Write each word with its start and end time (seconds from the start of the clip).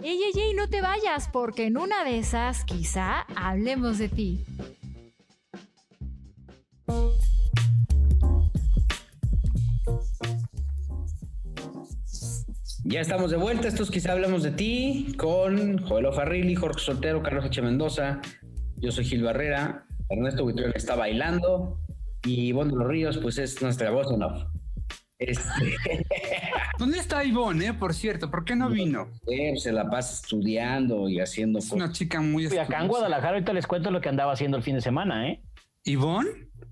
Ey, 0.00 0.16
ey, 0.22 0.40
ey, 0.40 0.54
no 0.54 0.68
te 0.68 0.80
vayas, 0.80 1.28
porque 1.32 1.66
en 1.66 1.76
una 1.76 2.04
de 2.04 2.18
esas 2.18 2.64
quizá 2.64 3.22
hablemos 3.34 3.98
de 3.98 4.08
ti. 4.08 4.44
Ya 12.84 13.00
estamos 13.00 13.32
de 13.32 13.38
vuelta. 13.38 13.66
Estos 13.66 13.90
quizá 13.90 14.12
hablamos 14.12 14.44
de 14.44 14.52
ti 14.52 15.14
con 15.18 15.78
Joel 15.78 16.12
Farrilli, 16.14 16.54
Jorge 16.54 16.80
Soltero, 16.80 17.20
Carlos 17.20 17.44
H. 17.44 17.60
Mendoza. 17.60 18.20
Yo 18.76 18.92
soy 18.92 19.04
Gil 19.04 19.24
Barrera. 19.24 19.84
Ernesto 20.08 20.44
Buitrón 20.44 20.72
está 20.76 20.94
bailando. 20.94 21.80
Y 22.24 22.52
de 22.52 22.64
los 22.64 22.86
Ríos, 22.86 23.18
pues 23.18 23.36
es 23.38 23.60
nuestra 23.62 23.90
voz 23.90 24.12
en 24.12 24.22
off. 24.22 24.44
Este... 25.18 25.42
¿Dónde 26.78 26.98
está 26.98 27.24
Ivonne, 27.24 27.66
eh? 27.66 27.74
Por 27.74 27.92
cierto, 27.92 28.30
¿por 28.30 28.44
qué 28.44 28.54
no 28.54 28.70
vino? 28.70 29.08
se 29.56 29.72
la 29.72 29.90
pasa 29.90 30.14
estudiando 30.14 31.08
y 31.08 31.20
haciendo 31.20 31.58
Es 31.58 31.72
una 31.72 31.90
chica 31.90 32.20
muy 32.20 32.46
Y 32.46 32.56
acá 32.56 32.80
en 32.80 32.88
Guadalajara 32.88 33.34
ahorita 33.34 33.52
les 33.52 33.66
cuento 33.66 33.90
lo 33.90 34.00
que 34.00 34.08
andaba 34.08 34.32
haciendo 34.32 34.56
el 34.56 34.62
fin 34.62 34.76
de 34.76 34.80
semana, 34.80 35.28
¿eh? 35.28 35.42
¿Ivonne? 35.84 36.28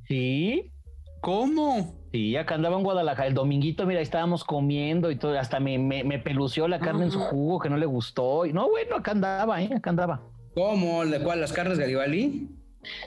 Sí. 0.06 0.72
¿Cómo? 1.20 1.96
Sí, 2.12 2.36
acá 2.36 2.54
andaba 2.54 2.76
en 2.76 2.84
Guadalajara. 2.84 3.26
El 3.26 3.34
dominguito, 3.34 3.84
mira, 3.84 4.00
estábamos 4.00 4.44
comiendo 4.44 5.10
y 5.10 5.16
todo. 5.16 5.36
Hasta 5.36 5.58
me, 5.58 5.76
me, 5.78 6.18
pelució 6.20 6.68
la 6.68 6.78
carne 6.78 7.06
en 7.06 7.10
su 7.10 7.18
jugo 7.18 7.58
que 7.58 7.68
no 7.68 7.76
le 7.76 7.86
gustó. 7.86 8.46
Y 8.46 8.52
no, 8.52 8.68
bueno, 8.68 8.96
acá 8.96 9.10
andaba, 9.10 9.60
¿eh? 9.60 9.70
Acá 9.74 9.90
andaba. 9.90 10.22
¿Cómo? 10.54 11.04
¿De 11.04 11.20
cuál? 11.20 11.40
¿Las 11.40 11.52
carnes 11.52 11.78
Garibaldi? 11.78 12.48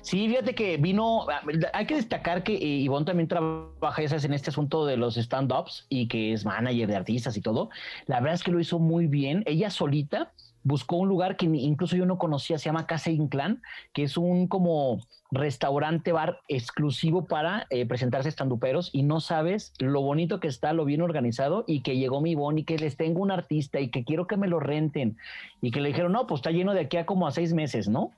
Sí, 0.01 0.27
fíjate 0.27 0.55
que 0.55 0.77
vino, 0.77 1.25
hay 1.73 1.85
que 1.85 1.95
destacar 1.95 2.43
que 2.43 2.53
eh, 2.53 2.65
Ivonne 2.65 3.05
también 3.05 3.27
trabaja, 3.27 4.01
ya 4.01 4.09
sabes, 4.09 4.25
en 4.25 4.33
este 4.33 4.49
asunto 4.49 4.85
de 4.85 4.97
los 4.97 5.17
stand-ups 5.17 5.85
y 5.89 6.07
que 6.07 6.33
es 6.33 6.45
manager 6.45 6.87
de 6.87 6.95
artistas 6.95 7.37
y 7.37 7.41
todo. 7.41 7.69
La 8.05 8.19
verdad 8.19 8.35
es 8.35 8.43
que 8.43 8.51
lo 8.51 8.59
hizo 8.59 8.79
muy 8.79 9.07
bien. 9.07 9.43
Ella 9.45 9.69
solita 9.69 10.31
buscó 10.63 10.97
un 10.97 11.07
lugar 11.07 11.37
que 11.37 11.45
incluso 11.45 11.95
yo 11.95 12.05
no 12.05 12.17
conocía, 12.17 12.57
se 12.57 12.65
llama 12.65 12.85
Casa 12.85 13.09
Inclán, 13.09 13.61
que 13.93 14.03
es 14.03 14.17
un 14.17 14.47
como 14.47 14.99
restaurante 15.31 16.11
bar 16.11 16.39
exclusivo 16.47 17.25
para 17.25 17.67
eh, 17.69 17.85
presentarse 17.85 18.29
estanduperos 18.29 18.89
y 18.93 19.03
no 19.03 19.19
sabes 19.19 19.73
lo 19.79 20.01
bonito 20.01 20.39
que 20.39 20.47
está, 20.47 20.73
lo 20.73 20.85
bien 20.85 21.01
organizado 21.01 21.63
y 21.67 21.81
que 21.81 21.97
llegó 21.97 22.21
mi 22.21 22.31
Ivonne 22.31 22.61
y 22.61 22.63
que 22.63 22.77
les 22.77 22.97
tengo 22.97 23.21
un 23.21 23.31
artista 23.31 23.79
y 23.79 23.89
que 23.89 24.03
quiero 24.03 24.27
que 24.27 24.37
me 24.37 24.47
lo 24.47 24.59
renten 24.59 25.17
y 25.61 25.71
que 25.71 25.81
le 25.81 25.89
dijeron, 25.89 26.11
no, 26.11 26.27
pues 26.27 26.39
está 26.39 26.51
lleno 26.51 26.73
de 26.73 26.81
aquí 26.81 26.97
a 26.97 27.05
como 27.05 27.27
a 27.27 27.31
seis 27.31 27.53
meses, 27.53 27.87
¿no? 27.87 28.11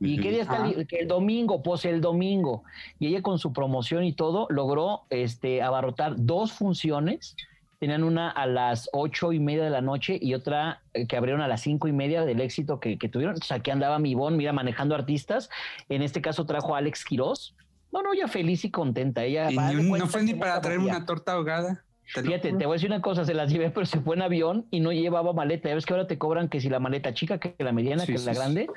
¿Y 0.00 0.20
qué 0.20 0.30
día 0.30 0.42
está? 0.42 0.66
El, 0.68 0.86
el 0.88 1.08
domingo, 1.08 1.62
pues 1.62 1.84
el 1.84 2.00
domingo. 2.00 2.64
Y 2.98 3.08
ella 3.08 3.22
con 3.22 3.38
su 3.38 3.52
promoción 3.52 4.04
y 4.04 4.12
todo 4.12 4.46
logró 4.50 5.02
este, 5.10 5.62
abarrotar 5.62 6.14
dos 6.16 6.52
funciones. 6.52 7.36
Tenían 7.78 8.04
una 8.04 8.30
a 8.30 8.46
las 8.46 8.88
ocho 8.92 9.32
y 9.32 9.40
media 9.40 9.64
de 9.64 9.70
la 9.70 9.82
noche 9.82 10.18
y 10.20 10.34
otra 10.34 10.82
eh, 10.94 11.06
que 11.06 11.16
abrieron 11.16 11.42
a 11.42 11.48
las 11.48 11.60
cinco 11.60 11.88
y 11.88 11.92
media 11.92 12.24
del 12.24 12.40
éxito 12.40 12.80
que, 12.80 12.96
tuvieron. 12.96 13.34
Entonces 13.34 13.52
aquí 13.52 13.70
andaba 13.70 13.98
mi 13.98 14.14
Bon, 14.14 14.36
mira, 14.36 14.52
manejando 14.52 14.94
artistas. 14.94 15.50
En 15.88 16.02
este 16.02 16.20
caso 16.20 16.46
trajo 16.46 16.74
a 16.74 16.78
Alex 16.78 17.04
Quiroz. 17.04 17.54
No, 17.92 18.02
no, 18.02 18.12
ella 18.12 18.28
feliz 18.28 18.64
y 18.64 18.70
contenta. 18.70 19.24
Ella 19.24 19.50
no 19.50 20.06
fue 20.06 20.22
ni 20.22 20.34
para 20.34 20.60
traer 20.60 20.80
una 20.80 21.06
torta 21.06 21.32
ahogada. 21.32 21.85
Fíjate, 22.14 22.52
te 22.52 22.66
voy 22.66 22.74
a 22.74 22.76
decir 22.76 22.88
una 22.90 23.02
cosa, 23.02 23.24
se 23.24 23.34
las 23.34 23.50
llevé, 23.50 23.70
pero 23.74 23.86
se 23.86 24.00
fue 24.00 24.16
en 24.16 24.22
avión 24.22 24.66
y 24.70 24.80
no 24.80 24.92
llevaba 24.92 25.32
maleta. 25.32 25.68
Ya 25.68 25.74
ves 25.74 25.86
que 25.86 25.92
ahora 25.92 26.06
te 26.06 26.18
cobran 26.18 26.48
que 26.48 26.60
si 26.60 26.68
la 26.68 26.78
maleta 26.78 27.14
chica, 27.14 27.38
que 27.38 27.54
la 27.58 27.72
mediana, 27.72 28.06
que 28.06 28.18
la 28.18 28.34
grande, 28.34 28.68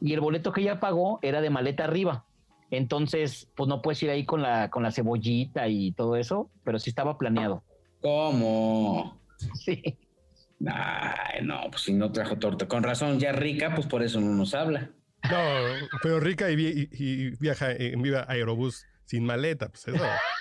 y 0.00 0.12
el 0.12 0.20
boleto 0.20 0.52
que 0.52 0.62
ella 0.62 0.80
pagó 0.80 1.18
era 1.22 1.40
de 1.40 1.50
maleta 1.50 1.84
arriba. 1.84 2.24
Entonces, 2.70 3.48
pues 3.54 3.68
no 3.68 3.80
puedes 3.80 4.02
ir 4.02 4.10
ahí 4.10 4.24
con 4.24 4.42
la, 4.42 4.70
con 4.70 4.82
la 4.82 4.90
cebollita 4.90 5.68
y 5.68 5.92
todo 5.92 6.16
eso, 6.16 6.50
pero 6.64 6.78
sí 6.78 6.90
estaba 6.90 7.18
planeado. 7.18 7.62
¿Cómo? 8.00 9.20
Sí. 9.52 9.98
Ay, 10.66 11.42
no, 11.42 11.60
pues 11.70 11.82
si 11.82 11.92
no 11.92 12.10
trajo 12.10 12.38
torta. 12.38 12.66
Con 12.66 12.82
razón, 12.82 13.20
ya 13.20 13.32
rica, 13.32 13.74
pues 13.74 13.86
por 13.86 14.02
eso 14.02 14.18
no 14.18 14.32
nos 14.32 14.54
habla. 14.54 14.90
No, 15.30 15.38
pero 16.02 16.20
rica 16.20 16.50
y, 16.50 16.88
y 16.90 17.30
viaja 17.36 17.70
en 17.72 18.00
viva 18.00 18.24
aerobús 18.26 18.86
sin 19.04 19.24
maleta, 19.24 19.68
pues 19.68 19.88
eso. 19.88 20.02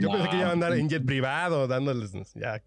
Yo 0.00 0.10
pensé 0.10 0.28
que 0.30 0.36
iba 0.36 0.48
a 0.48 0.52
andar 0.52 0.72
en 0.74 0.88
jet 0.88 1.04
privado, 1.04 1.68
dándoles 1.68 2.12
ya 2.34 2.62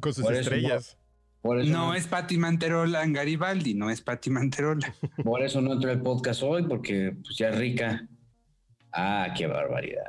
con 0.00 0.12
sus 0.12 0.28
estrellas. 0.30 0.98
No, 1.42 1.94
es 1.94 2.06
Pati 2.06 2.36
Manterola 2.36 3.04
en 3.04 3.12
Garibaldi, 3.12 3.74
no 3.74 3.90
es 3.90 4.00
Pati 4.00 4.28
Manterola. 4.30 4.92
Por 5.24 5.42
eso 5.42 5.60
no 5.60 5.72
entró 5.72 5.90
el 5.90 6.00
podcast 6.00 6.42
hoy, 6.42 6.64
porque 6.64 7.16
pues 7.22 7.36
ya 7.36 7.50
es 7.50 7.58
rica. 7.58 8.06
Ah, 8.92 9.32
qué 9.36 9.46
barbaridad. 9.46 10.04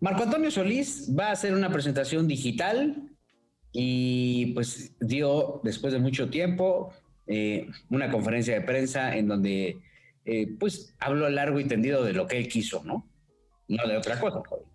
Marco 0.00 0.22
Antonio 0.22 0.50
Solís 0.50 1.10
va 1.18 1.28
a 1.28 1.32
hacer 1.32 1.54
una 1.54 1.70
presentación 1.70 2.28
digital 2.28 3.10
y 3.72 4.52
pues 4.54 4.94
dio, 5.00 5.60
después 5.64 5.92
de 5.92 5.98
mucho 5.98 6.30
tiempo, 6.30 6.92
eh, 7.26 7.66
una 7.90 8.10
conferencia 8.10 8.54
de 8.54 8.60
prensa 8.60 9.16
en 9.16 9.28
donde 9.28 9.78
eh, 10.24 10.56
pues 10.58 10.94
habló 11.00 11.28
largo 11.28 11.58
y 11.58 11.64
tendido 11.64 12.04
de 12.04 12.12
lo 12.12 12.26
que 12.26 12.38
él 12.38 12.48
quiso, 12.48 12.84
¿no? 12.84 13.08
No 13.66 13.86
de 13.88 13.96
otra 13.96 14.20
cosa, 14.20 14.42
joder. 14.46 14.73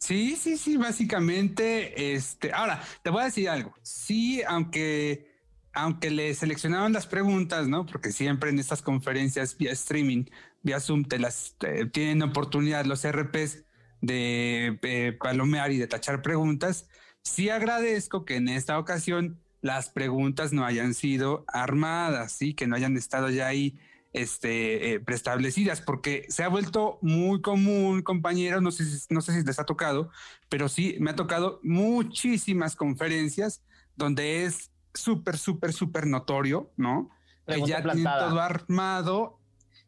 Sí, 0.00 0.34
sí, 0.36 0.56
sí, 0.56 0.76
básicamente, 0.78 2.14
este, 2.14 2.52
ahora, 2.52 2.82
te 3.02 3.10
voy 3.10 3.22
a 3.22 3.24
decir 3.26 3.48
algo. 3.50 3.74
Sí, 3.82 4.42
aunque, 4.48 5.30
aunque 5.74 6.10
le 6.10 6.34
seleccionaban 6.34 6.92
las 6.94 7.06
preguntas, 7.06 7.68
¿no? 7.68 7.84
Porque 7.86 8.10
siempre 8.10 8.50
en 8.50 8.58
estas 8.58 8.80
conferencias 8.82 9.56
vía 9.58 9.72
streaming, 9.72 10.24
vía 10.62 10.80
Zoom, 10.80 11.04
te 11.04 11.18
las 11.18 11.56
tienen 11.92 12.22
oportunidad 12.22 12.86
los 12.86 13.06
RPs 13.06 13.64
de 14.00 15.16
palomear 15.20 15.70
y 15.70 15.76
de 15.76 15.86
tachar 15.86 16.22
preguntas. 16.22 16.88
Sí 17.22 17.50
agradezco 17.50 18.24
que 18.24 18.36
en 18.36 18.48
esta 18.48 18.78
ocasión 18.78 19.38
las 19.60 19.90
preguntas 19.90 20.52
no 20.54 20.64
hayan 20.64 20.94
sido 20.94 21.44
armadas, 21.46 22.32
sí, 22.32 22.54
que 22.54 22.66
no 22.66 22.74
hayan 22.76 22.96
estado 22.96 23.28
ya 23.28 23.46
ahí 23.48 23.78
este, 24.12 24.94
eh, 24.94 25.00
preestablecidas, 25.00 25.80
porque 25.80 26.26
se 26.28 26.42
ha 26.42 26.48
vuelto 26.48 26.98
muy 27.00 27.40
común, 27.40 28.02
compañeros, 28.02 28.62
no 28.62 28.70
sé, 28.70 28.84
si, 28.84 29.06
no 29.12 29.20
sé 29.20 29.32
si 29.32 29.46
les 29.46 29.58
ha 29.58 29.64
tocado, 29.64 30.10
pero 30.48 30.68
sí 30.68 30.96
me 31.00 31.10
ha 31.10 31.16
tocado 31.16 31.60
muchísimas 31.62 32.76
conferencias 32.76 33.62
donde 33.96 34.44
es 34.44 34.70
súper, 34.94 35.38
súper, 35.38 35.72
súper 35.72 36.06
notorio, 36.06 36.72
¿no? 36.76 37.10
que 37.46 37.66
ya 37.66 37.82
tienen 37.82 38.04
todo 38.04 38.40
armado 38.40 39.38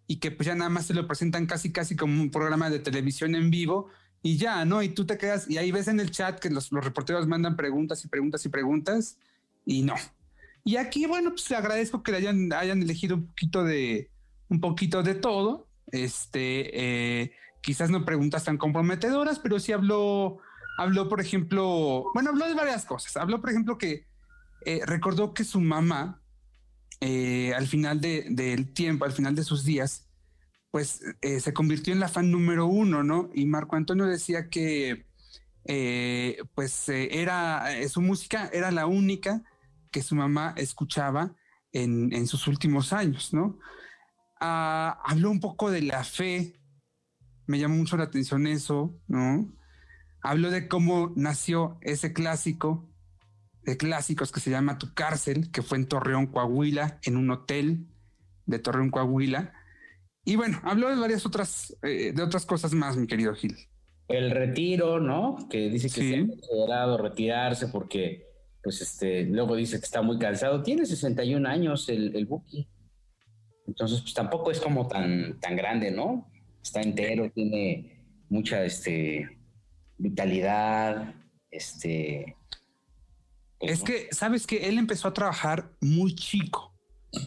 y 0.07 0.17
que 0.17 0.31
pues 0.31 0.47
ya 0.47 0.55
nada 0.55 0.71
más 0.71 0.87
se 0.87 0.95
lo 0.95 1.07
presentan 1.07 1.47
casi, 1.47 1.73
casi 1.73 1.97
como 1.97 2.21
un 2.21 2.31
programa 2.31 2.71
de 2.71 2.81
televisión 2.81 3.35
en 3.35 3.51
vivo 3.51 3.89
y 4.23 4.37
ya, 4.37 4.65
¿no? 4.65 4.83
Y 4.83 4.89
tú 4.89 5.07
te 5.07 5.19
quedas 5.19 5.49
y 5.49 5.59
ahí 5.59 5.73
ves 5.73 5.89
en 5.89 6.01
el 6.01 6.11
chat 6.11 6.39
que 6.39 6.51
los, 6.51 6.73
los 6.73 6.85
reporteros 6.85 7.27
mandan 7.27 7.57
preguntas 7.57 8.05
y 8.05 8.09
preguntas 8.09 8.45
y 8.45 8.49
preguntas 8.49 9.19
y 9.65 9.83
no. 9.83 9.95
Y 10.65 10.77
aquí, 10.77 11.07
bueno, 11.07 11.31
pues 11.31 11.51
agradezco 11.53 12.03
que 12.03 12.15
hayan, 12.15 12.53
hayan 12.53 12.83
elegido 12.83 13.17
un 13.17 13.27
poquito 13.27 13.65
de, 13.65 14.11
un 14.49 14.61
poquito 14.61 15.03
de 15.03 15.15
todo. 15.15 15.69
Este, 15.91 17.23
eh, 17.23 17.33
quizás 17.61 17.91
no 17.91 18.05
preguntas 18.05 18.45
tan 18.45 18.59
comprometedoras, 18.59 19.39
pero 19.41 19.59
sí 19.59 19.73
habló, 19.73 20.39
habló, 20.79 21.09
por 21.09 21.21
ejemplo, 21.21 22.05
bueno, 22.15 22.31
habló 22.31 22.47
de 22.47 22.55
varias 22.55 22.85
cosas. 22.85 23.17
Habló, 23.17 23.41
por 23.41 23.51
ejemplo, 23.51 23.77
que 23.77 24.07
eh, 24.65 24.81
recordó 24.87 25.35
que 25.35 25.45
su 25.45 25.61
mamá, 25.61 26.23
eh, 27.01 27.53
al 27.55 27.67
final 27.67 28.01
del 28.01 28.73
tiempo, 28.73 29.05
al 29.05 29.13
final 29.13 29.35
de 29.35 29.43
sus 29.43 29.65
días, 29.65 30.09
pues 30.71 31.03
se 31.21 31.53
convirtió 31.53 31.93
en 31.93 32.01
la 32.01 32.09
fan 32.09 32.31
número 32.31 32.65
uno, 32.65 33.03
¿no? 33.03 33.29
Y 33.35 33.45
Marco 33.45 33.77
Antonio 33.77 34.07
decía 34.07 34.49
que, 34.49 35.05
pues, 36.55 36.89
era 36.89 37.67
su 37.91 38.01
música 38.01 38.49
era 38.55 38.71
la 38.71 38.87
única 38.87 39.43
que 39.93 40.03
su 40.03 40.17
mamá 40.17 40.55
escuchaba 40.57 41.37
en, 41.71 42.13
en 42.13 42.27
sus 42.27 42.49
últimos 42.49 42.93
años, 42.93 43.33
¿no? 43.33 43.59
Ah, 44.41 45.01
habló 45.05 45.31
un 45.31 45.39
poco 45.39 45.71
de 45.71 45.83
la 45.83 46.03
fe, 46.03 46.61
me 47.47 47.61
llamó 47.61 47.77
mucho 47.77 47.97
la 47.97 48.05
atención 48.05 48.47
eso, 48.49 48.99
¿no? 49.07 49.55
Habló 50.21 50.51
de 50.51 50.67
cómo 50.67 51.13
nació 51.15 51.79
ese 51.83 52.13
clásico 52.13 52.89
de 53.65 53.77
clásicos 53.77 54.33
que 54.33 54.41
se 54.41 54.51
llama 54.51 54.79
Tu 54.79 54.93
cárcel, 54.95 55.51
que 55.51 55.63
fue 55.63 55.79
en 55.79 55.87
Torreón, 55.87 56.27
Coahuila, 56.27 56.99
en 57.05 57.17
un 57.17 57.31
hotel 57.31 57.87
de 58.47 58.59
Torreón, 58.59 58.91
Coahuila. 58.91 59.53
Y 60.25 60.37
bueno, 60.37 60.61
habló 60.65 60.89
de 60.89 60.97
varias 60.97 61.27
otras, 61.27 61.77
eh, 61.83 62.13
de 62.15 62.23
otras 62.23 62.47
cosas 62.47 62.73
más, 62.75 62.97
mi 62.97 63.07
querido 63.07 63.35
Gil. 63.35 63.57
El 64.09 64.31
retiro, 64.31 65.01
¿no? 65.01 65.37
Que 65.49 65.71
dice 65.71 65.89
que 65.89 66.09
se 66.09 66.17
ha 66.17 66.27
considerado 66.27 66.99
retirarse 66.99 67.69
porque, 67.69 68.27
pues, 68.63 68.81
este, 68.81 69.25
luego 69.25 69.57
dice 69.57 69.79
que 69.79 69.85
está 69.85 70.03
muy 70.03 70.19
cansado. 70.19 70.63
Tiene 70.63 70.87
61 70.87 71.49
años 71.49 71.89
el, 71.89 72.15
el 72.15 72.27
Buki. 72.27 72.69
Entonces, 73.67 74.01
pues 74.01 74.15
tampoco 74.15 74.51
es 74.51 74.61
como 74.61 74.87
tan, 74.87 75.39
tan 75.41 75.57
grande, 75.57 75.91
¿no? 75.91 76.31
Está 76.63 76.81
entero, 76.81 77.31
tiene 77.31 78.05
mucha 78.29 78.65
este, 78.65 79.39
vitalidad, 79.99 81.15
este... 81.51 82.37
Pues, 83.59 83.73
es 83.73 83.83
que, 83.83 84.09
¿sabes 84.11 84.47
que 84.47 84.69
Él 84.69 84.79
empezó 84.79 85.09
a 85.09 85.15
trabajar 85.15 85.71
muy 85.81 86.15
chico. 86.15 86.73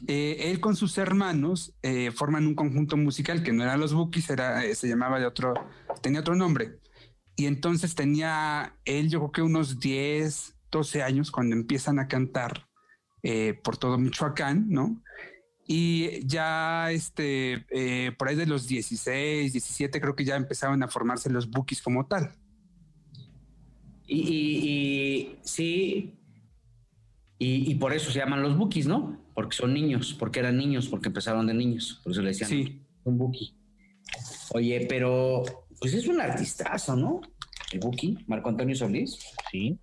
Eh, 0.07 0.49
él 0.49 0.59
con 0.59 0.75
sus 0.75 0.97
hermanos 0.97 1.75
eh, 1.83 2.09
forman 2.11 2.47
un 2.47 2.55
conjunto 2.55 2.97
musical 2.97 3.43
que 3.43 3.53
no 3.53 3.63
era 3.63 3.77
los 3.77 3.93
Bookies, 3.93 4.31
era, 4.31 4.65
eh, 4.65 4.73
se 4.73 4.87
llamaba 4.87 5.19
de 5.19 5.27
otro, 5.27 5.53
tenía 6.01 6.21
otro 6.21 6.35
nombre. 6.35 6.79
Y 7.35 7.45
entonces 7.45 7.93
tenía 7.93 8.77
él, 8.85 9.09
yo 9.09 9.19
creo 9.19 9.31
que 9.31 9.41
unos 9.43 9.79
10, 9.79 10.54
12 10.75 11.03
años 11.03 11.31
cuando 11.31 11.55
empiezan 11.55 11.99
a 11.99 12.07
cantar 12.09 12.67
eh, 13.23 13.53
por 13.63 13.77
todo 13.77 13.97
Michoacán, 13.97 14.69
¿no? 14.69 15.01
Y 15.65 16.27
ya 16.27 16.91
este, 16.91 17.65
eh, 17.71 18.11
por 18.17 18.27
ahí 18.27 18.35
de 18.35 18.45
los 18.45 18.67
16, 18.67 19.53
17, 19.53 20.01
creo 20.01 20.15
que 20.15 20.25
ya 20.25 20.35
empezaban 20.35 20.83
a 20.83 20.89
formarse 20.89 21.29
los 21.29 21.49
bookies 21.49 21.81
como 21.81 22.05
tal. 22.07 22.35
Y, 24.05 25.37
sí, 25.43 26.13
y, 27.39 27.73
por 27.75 27.93
eso 27.93 28.11
se 28.11 28.19
llaman 28.19 28.43
los 28.43 28.57
bookies, 28.57 28.85
¿no? 28.85 29.17
Porque 29.33 29.55
son 29.55 29.73
niños, 29.73 30.13
porque 30.19 30.41
eran 30.41 30.57
niños, 30.57 30.89
porque 30.89 31.07
empezaron 31.07 31.47
de 31.47 31.53
niños, 31.53 32.01
por 32.03 32.11
eso 32.11 32.21
le 32.21 32.27
decían 32.27 32.49
sí. 32.49 32.81
un 33.05 33.17
bookie. 33.17 33.55
Oye, 34.53 34.85
pero 34.87 35.41
pues 35.79 35.93
es 35.93 36.07
un 36.07 36.19
artistazo, 36.19 36.95
¿no? 36.97 37.21
El 37.71 37.79
bookie, 37.79 38.17
Marco 38.27 38.49
Antonio 38.49 38.75
Solís. 38.75 39.17
Sí. 39.49 39.79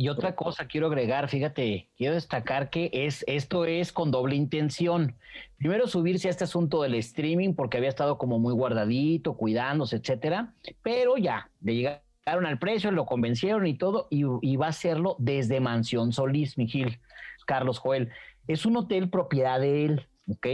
Y 0.00 0.10
otra 0.10 0.36
cosa 0.36 0.68
quiero 0.68 0.86
agregar, 0.86 1.28
fíjate, 1.28 1.88
quiero 1.96 2.14
destacar 2.14 2.70
que 2.70 2.88
es, 2.92 3.24
esto 3.26 3.64
es 3.64 3.92
con 3.92 4.12
doble 4.12 4.36
intención. 4.36 5.16
Primero 5.56 5.88
subirse 5.88 6.28
a 6.28 6.30
este 6.30 6.44
asunto 6.44 6.82
del 6.82 6.94
streaming 6.94 7.54
porque 7.54 7.78
había 7.78 7.88
estado 7.88 8.16
como 8.16 8.38
muy 8.38 8.54
guardadito, 8.54 9.36
cuidándose, 9.36 9.96
etcétera, 9.96 10.54
pero 10.84 11.16
ya, 11.16 11.50
le 11.60 11.74
llegaron 11.74 12.46
al 12.46 12.60
precio, 12.60 12.92
lo 12.92 13.06
convencieron 13.06 13.66
y 13.66 13.76
todo, 13.76 14.06
y, 14.08 14.22
va 14.56 14.66
a 14.66 14.68
hacerlo 14.68 15.16
desde 15.18 15.58
Mansión 15.58 16.12
Solís, 16.12 16.56
Miguel, 16.56 17.00
Carlos 17.44 17.80
Joel. 17.80 18.10
Es 18.46 18.66
un 18.66 18.76
hotel 18.76 19.10
propiedad 19.10 19.58
de 19.58 19.84
él, 19.84 20.06
¿ok? 20.28 20.46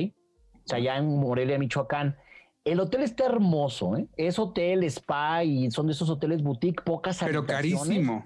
O 0.54 0.62
sea, 0.64 0.78
allá 0.78 0.96
en 0.96 1.18
Morelia, 1.18 1.58
Michoacán. 1.58 2.16
El 2.64 2.80
hotel 2.80 3.02
está 3.02 3.26
hermoso, 3.26 3.98
¿eh? 3.98 4.06
Es 4.16 4.38
hotel, 4.38 4.84
spa 4.84 5.44
y 5.44 5.70
son 5.70 5.86
de 5.86 5.92
esos 5.92 6.08
hoteles 6.08 6.42
boutique, 6.42 6.82
pocas 6.82 7.20
Pero 7.22 7.44
carísimo. 7.44 8.24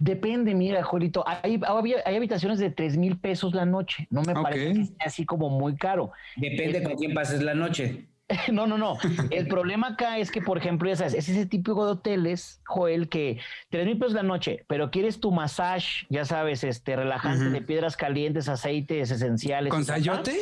Depende, 0.00 0.54
mira, 0.54 0.82
Juelito, 0.82 1.22
hay, 1.26 1.60
hay, 2.06 2.16
habitaciones 2.16 2.58
de 2.58 2.70
tres 2.70 2.96
mil 2.96 3.18
pesos 3.18 3.52
la 3.52 3.66
noche. 3.66 4.08
No 4.08 4.22
me 4.22 4.32
parece 4.32 4.72
que 4.72 4.80
esté 4.80 5.04
así 5.04 5.26
como 5.26 5.50
muy 5.50 5.76
caro. 5.76 6.10
Depende 6.36 6.82
con 6.82 6.96
quién 6.96 7.12
pases 7.12 7.42
la 7.42 7.54
noche. 7.54 8.06
No, 8.52 8.66
no, 8.66 8.78
no. 8.78 8.96
El 9.30 9.48
problema 9.48 9.88
acá 9.88 10.18
es 10.18 10.30
que, 10.30 10.40
por 10.40 10.58
ejemplo, 10.58 10.88
ya 10.88 10.96
sabes, 10.96 11.14
es 11.14 11.28
ese 11.28 11.46
típico 11.46 11.84
de 11.84 11.92
hoteles, 11.92 12.60
Joel, 12.66 13.08
que 13.08 13.38
tres 13.68 13.86
mil 13.86 13.98
pesos 13.98 14.14
la 14.14 14.22
noche, 14.22 14.64
pero 14.68 14.90
quieres 14.90 15.20
tu 15.20 15.30
masaje, 15.30 16.06
ya 16.08 16.24
sabes, 16.24 16.64
este 16.64 16.96
relajante 16.96 17.50
de 17.50 17.60
piedras 17.60 17.96
calientes, 17.96 18.48
aceites 18.48 19.10
esenciales. 19.10 19.70
¿Con 19.70 19.84
sayote? 19.84 20.36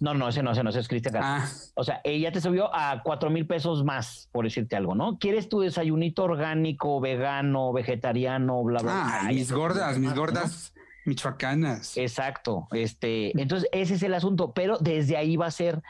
No, 0.00 0.14
no, 0.14 0.28
ese 0.28 0.42
no, 0.42 0.52
ese 0.52 0.62
no, 0.62 0.70
ese 0.70 0.80
es 0.80 0.88
Cristian 0.88 1.16
ah. 1.16 1.48
O 1.74 1.84
sea, 1.84 2.00
ella 2.04 2.32
te 2.32 2.40
subió 2.40 2.74
a 2.74 3.02
cuatro 3.04 3.30
mil 3.30 3.46
pesos 3.46 3.84
más, 3.84 4.28
por 4.32 4.44
decirte 4.44 4.76
algo, 4.76 4.94
¿no? 4.94 5.18
¿Quieres 5.18 5.48
tu 5.48 5.60
desayunito 5.60 6.24
orgánico, 6.24 7.00
vegano, 7.00 7.72
vegetariano, 7.72 8.62
bla, 8.64 8.80
bla? 8.80 9.20
Ah, 9.20 9.28
mis 9.28 9.52
gordas, 9.52 9.98
mis 9.98 10.14
gordas. 10.14 10.72
Michoacanas. 11.04 11.96
Exacto. 11.96 12.68
Este, 12.70 13.32
entonces 13.40 13.68
ese 13.72 13.94
es 13.94 14.02
el 14.04 14.14
asunto, 14.14 14.52
pero 14.52 14.78
desde 14.78 15.16
ahí 15.16 15.36
va 15.36 15.46
a 15.46 15.50
ser 15.50 15.82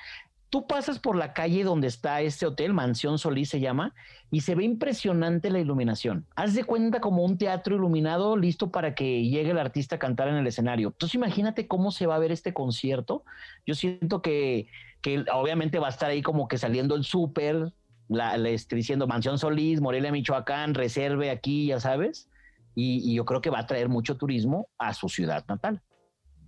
Tú 0.53 0.67
pasas 0.67 0.99
por 0.99 1.17
la 1.17 1.33
calle 1.33 1.65
donde 1.65 1.87
está 1.87 2.21
este 2.21 2.45
hotel, 2.45 2.75
Mansión 2.75 3.19
Solís 3.19 3.49
se 3.49 3.59
llama, 3.59 3.95
y 4.31 4.43
se 4.43 4.55
ve 4.55 4.65
impresionante 4.65 5.49
la 5.49 5.61
iluminación. 5.61 6.27
Haz 6.37 6.53
de 6.53 6.65
cuenta 6.65 7.01
como 7.01 7.25
un 7.25 7.39
teatro 7.39 7.75
iluminado 7.75 8.37
listo 8.37 8.71
para 8.71 8.95
que 8.95 9.23
llegue 9.23 9.53
el 9.53 9.59
artista 9.59 9.97
a 9.97 9.99
cantar 9.99 10.29
en 10.29 10.35
el 10.35 10.47
escenario. 10.47 10.89
Entonces 10.89 11.15
imagínate 11.15 11.67
cómo 11.67 11.91
se 11.91 12.07
va 12.07 12.17
a 12.17 12.19
ver 12.19 12.33
este 12.33 12.53
concierto. 12.53 13.25
Yo 13.65 13.75
siento 13.75 14.21
que, 14.21 14.69
que 15.01 15.25
obviamente 15.33 15.79
va 15.79 15.87
a 15.87 15.91
estar 15.91 16.11
ahí 16.11 16.21
como 16.21 16.49
que 16.49 16.59
saliendo 16.59 16.97
el 16.97 17.05
súper, 17.05 17.73
estoy 18.45 18.77
diciendo 18.77 19.07
Mansión 19.07 19.39
Solís, 19.39 19.81
Morelia, 19.81 20.13
Michoacán, 20.13 20.75
reserve 20.75 21.31
aquí, 21.31 21.69
ya 21.69 21.81
sabes. 21.81 22.29
Y 22.75 23.15
yo 23.15 23.25
creo 23.25 23.41
que 23.41 23.49
va 23.49 23.61
a 23.61 23.67
traer 23.67 23.89
mucho 23.89 24.19
turismo 24.19 24.69
a 24.77 24.93
su 24.93 25.09
ciudad 25.09 25.47
natal. 25.49 25.81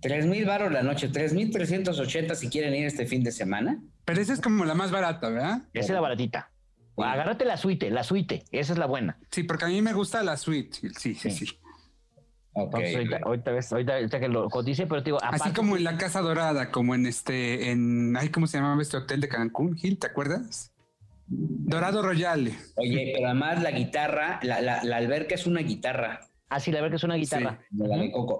Tres 0.05 0.27
mil 0.27 0.45
baros 0.45 0.71
la 0.71 0.83
noche, 0.83 1.09
tres 1.09 1.33
mil 1.33 1.49
trescientos 1.49 1.99
ochenta 1.99 2.35
si 2.35 2.47
quieren 2.47 2.75
ir 2.75 2.85
este 2.85 3.07
fin 3.07 3.23
de 3.23 3.31
semana. 3.31 3.81
Pero 4.05 4.21
esa 4.21 4.33
es 4.33 4.39
como 4.39 4.63
la 4.63 4.75
más 4.75 4.91
barata, 4.91 5.29
¿verdad? 5.29 5.63
Esa 5.73 5.87
es 5.87 5.95
la 5.95 5.99
baratita. 5.99 6.51
Agárrate 6.95 7.43
la 7.43 7.57
suite, 7.57 7.89
la 7.89 8.03
suite, 8.03 8.43
esa 8.51 8.73
es 8.73 8.77
la 8.77 8.85
buena. 8.85 9.17
Sí, 9.31 9.41
porque 9.41 9.65
a 9.65 9.67
mí 9.67 9.81
me 9.81 9.93
gusta 9.93 10.21
la 10.21 10.37
suite. 10.37 10.77
Sí, 10.95 11.15
sí, 11.15 11.31
sí. 11.31 11.59
ahorita, 12.53 13.51
ves, 13.51 13.73
ahorita, 13.73 14.19
que 14.19 14.27
lo 14.27 14.47
dice, 14.63 14.85
pero 14.85 15.01
te 15.01 15.05
digo, 15.05 15.17
así 15.23 15.49
como 15.53 15.75
en 15.75 15.83
la 15.83 15.97
Casa 15.97 16.21
Dorada, 16.21 16.69
como 16.69 16.93
en 16.93 17.07
este, 17.07 17.71
en, 17.71 18.15
ay, 18.15 18.29
¿cómo 18.29 18.45
se 18.45 18.59
llamaba 18.59 18.79
este 18.83 18.97
hotel 18.97 19.21
de 19.21 19.27
Cancún, 19.27 19.75
Gil? 19.75 19.97
¿Te 19.97 20.05
acuerdas? 20.05 20.71
Dorado 21.25 22.03
Royale. 22.03 22.55
Oye, 22.75 23.13
pero 23.15 23.25
además 23.25 23.63
la 23.63 23.71
guitarra, 23.71 24.39
la, 24.43 24.61
la, 24.61 24.83
la 24.83 24.97
alberca 24.97 25.33
es 25.33 25.47
una 25.47 25.61
guitarra. 25.61 26.21
Ah, 26.49 26.59
sí, 26.59 26.71
la 26.71 26.79
alberca 26.79 26.97
es 26.97 27.03
una 27.03 27.15
guitarra. 27.15 27.59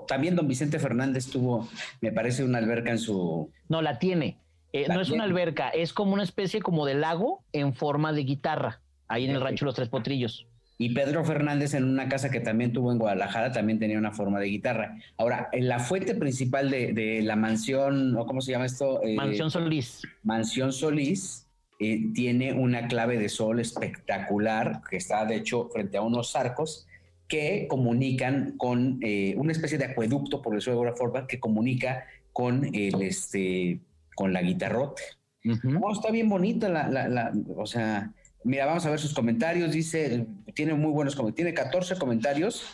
También 0.08 0.36
don 0.36 0.48
Vicente 0.48 0.80
Fernández 0.80 1.28
tuvo, 1.30 1.68
me 2.02 2.12
parece, 2.12 2.44
una 2.44 2.60
alberca 2.60 2.92
en 2.92 3.00
su... 3.00 3.52
No, 3.68 3.82
la 3.82 3.98
tiene. 4.00 4.38
Eh, 4.74 4.88
no 4.90 5.00
es 5.00 5.10
una 5.10 5.24
alberca, 5.24 5.70
es 5.70 5.94
como 5.94 6.14
una 6.14 6.24
especie 6.24 6.62
como 6.62 6.86
de 6.86 6.96
lago 6.96 7.44
en 7.54 7.74
forma 7.74 8.12
de 8.12 8.24
guitarra, 8.24 8.82
ahí 9.08 9.24
en 9.24 9.32
el 9.32 9.42
rancho 9.42 9.64
Los 9.64 9.76
Tres 9.76 9.88
Potrillos. 9.88 10.48
Y 10.78 10.94
Pedro 10.94 11.24
Fernández 11.24 11.74
en 11.74 11.86
una 11.86 12.10
casa 12.10 12.30
que 12.30 12.42
también 12.42 12.74
tuvo 12.74 12.92
en 12.92 13.00
Guadalajara 13.00 13.54
también 13.54 13.80
tenía 13.80 13.98
una 13.98 14.12
forma 14.12 14.40
de 14.40 14.48
guitarra. 14.48 14.98
Ahora, 15.18 15.48
en 15.54 15.70
la 15.70 15.80
fuente 15.80 16.14
principal 16.14 16.70
de, 16.70 17.22
la 17.24 17.38
mansión, 17.38 18.16
o 18.18 18.26
cómo 18.26 18.42
se 18.42 18.52
llama 18.52 18.66
esto? 18.66 19.02
Eh, 19.02 19.16
mansión 19.16 19.50
Solís. 19.50 20.02
Mansión 20.24 20.74
Solís 20.74 21.48
eh, 21.80 22.12
tiene 22.14 22.52
una 22.52 22.88
clave 22.88 23.18
de 23.18 23.30
sol 23.30 23.62
espectacular 23.62 24.82
que 24.90 24.98
está 24.98 25.26
de 25.26 25.38
hecho 25.38 25.70
frente 25.70 25.98
a 25.98 26.02
unos 26.02 26.36
arcos 26.36 26.86
que 27.28 27.68
comunican 27.68 28.56
con 28.58 29.00
eh, 29.02 29.36
una 29.38 29.52
especie 29.52 29.78
de 29.78 29.86
acueducto, 29.86 30.42
por 30.42 30.56
eso 30.56 30.70
de 30.70 30.76
alguna 30.76 30.96
forma, 30.96 31.28
que 31.28 31.40
comunica 31.40 32.06
con 32.34 32.66
el 32.76 33.02
este 33.02 33.80
con 34.16 34.34
la 34.34 34.42
guitarrote. 34.42 35.02
está 35.44 36.12
bien 36.12 36.30
bonita 36.30 36.70
la, 36.70 36.88
la, 36.90 37.34
o 37.56 37.66
sea, 37.66 38.14
mira, 38.44 38.66
vamos 38.66 38.86
a 38.86 38.90
ver 38.90 39.00
sus 39.00 39.14
comentarios. 39.14 39.72
Dice, 39.72 40.26
tiene 40.54 40.74
muy 40.74 40.92
buenos 40.92 41.16
comentarios, 41.16 41.36
tiene 41.36 41.54
14 41.54 41.98
comentarios 41.98 42.66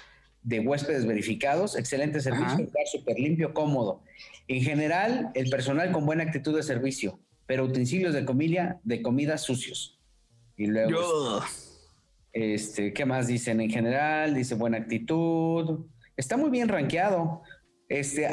de 0.44 0.60
huéspedes 0.60 1.06
verificados, 1.06 1.76
excelente 1.78 2.20
servicio, 2.20 2.58
lugar 2.58 2.88
súper 2.92 3.20
limpio, 3.20 3.54
cómodo. 3.54 4.02
En 4.48 4.62
general, 4.62 5.32
el 5.34 5.50
personal 5.50 5.92
con 5.92 6.06
buena 6.06 6.24
actitud 6.24 6.56
de 6.56 6.64
servicio, 6.64 7.20
pero 7.46 7.66
utensilios 7.66 8.14
de 8.14 8.26
comida, 8.26 8.80
de 8.84 9.02
comida 9.02 9.38
sucios. 9.38 10.00
Y 10.58 10.68
luego. 10.68 11.42
Este, 12.34 12.94
¿qué 12.94 13.06
más 13.06 13.28
dicen? 13.28 13.62
En 13.62 13.70
general, 13.70 14.34
dice 14.34 14.56
buena 14.56 14.78
actitud. 14.78 15.86
Está 16.16 16.38
muy 16.38 16.50
bien 16.50 16.68
rankeado. 16.68 17.44
Este, 17.90 18.26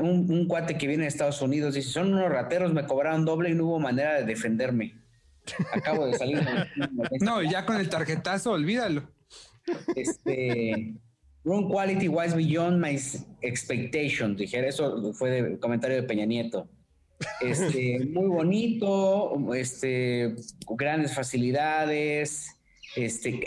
un, 0.00 0.48
cuate 0.48 0.76
que 0.76 0.88
viene 0.88 1.04
de 1.04 1.08
Estados 1.08 1.40
Unidos 1.40 1.74
dice, 1.74 1.88
son 1.88 2.12
unos 2.14 2.30
rateros, 2.30 2.72
me 2.72 2.84
cobraron 2.84 3.24
doble 3.24 3.50
y 3.50 3.54
no 3.54 3.66
hubo 3.66 3.78
manera 3.78 4.14
de 4.14 4.24
defenderme. 4.24 5.00
Acabo 5.72 6.06
de 6.06 6.14
salir. 6.14 6.42
no, 7.20 7.42
ya 7.42 7.64
con 7.64 7.76
el 7.76 7.88
tarjetazo, 7.88 8.52
olvídalo. 8.52 9.08
Este, 9.94 10.94
Room 11.44 11.68
quality 11.68 12.08
wise 12.08 12.34
beyond 12.34 12.80
my 12.80 12.98
expectations. 13.42 14.38
Dijera, 14.38 14.68
eso 14.68 15.12
fue 15.12 15.38
el 15.38 15.58
comentario 15.60 15.96
de 15.96 16.02
Peña 16.02 16.24
Nieto. 16.24 16.68
Este, 17.40 18.00
muy 18.12 18.28
bonito, 18.28 19.54
este, 19.54 20.34
grandes 20.70 21.14
facilidades, 21.14 22.53
este, 22.96 23.42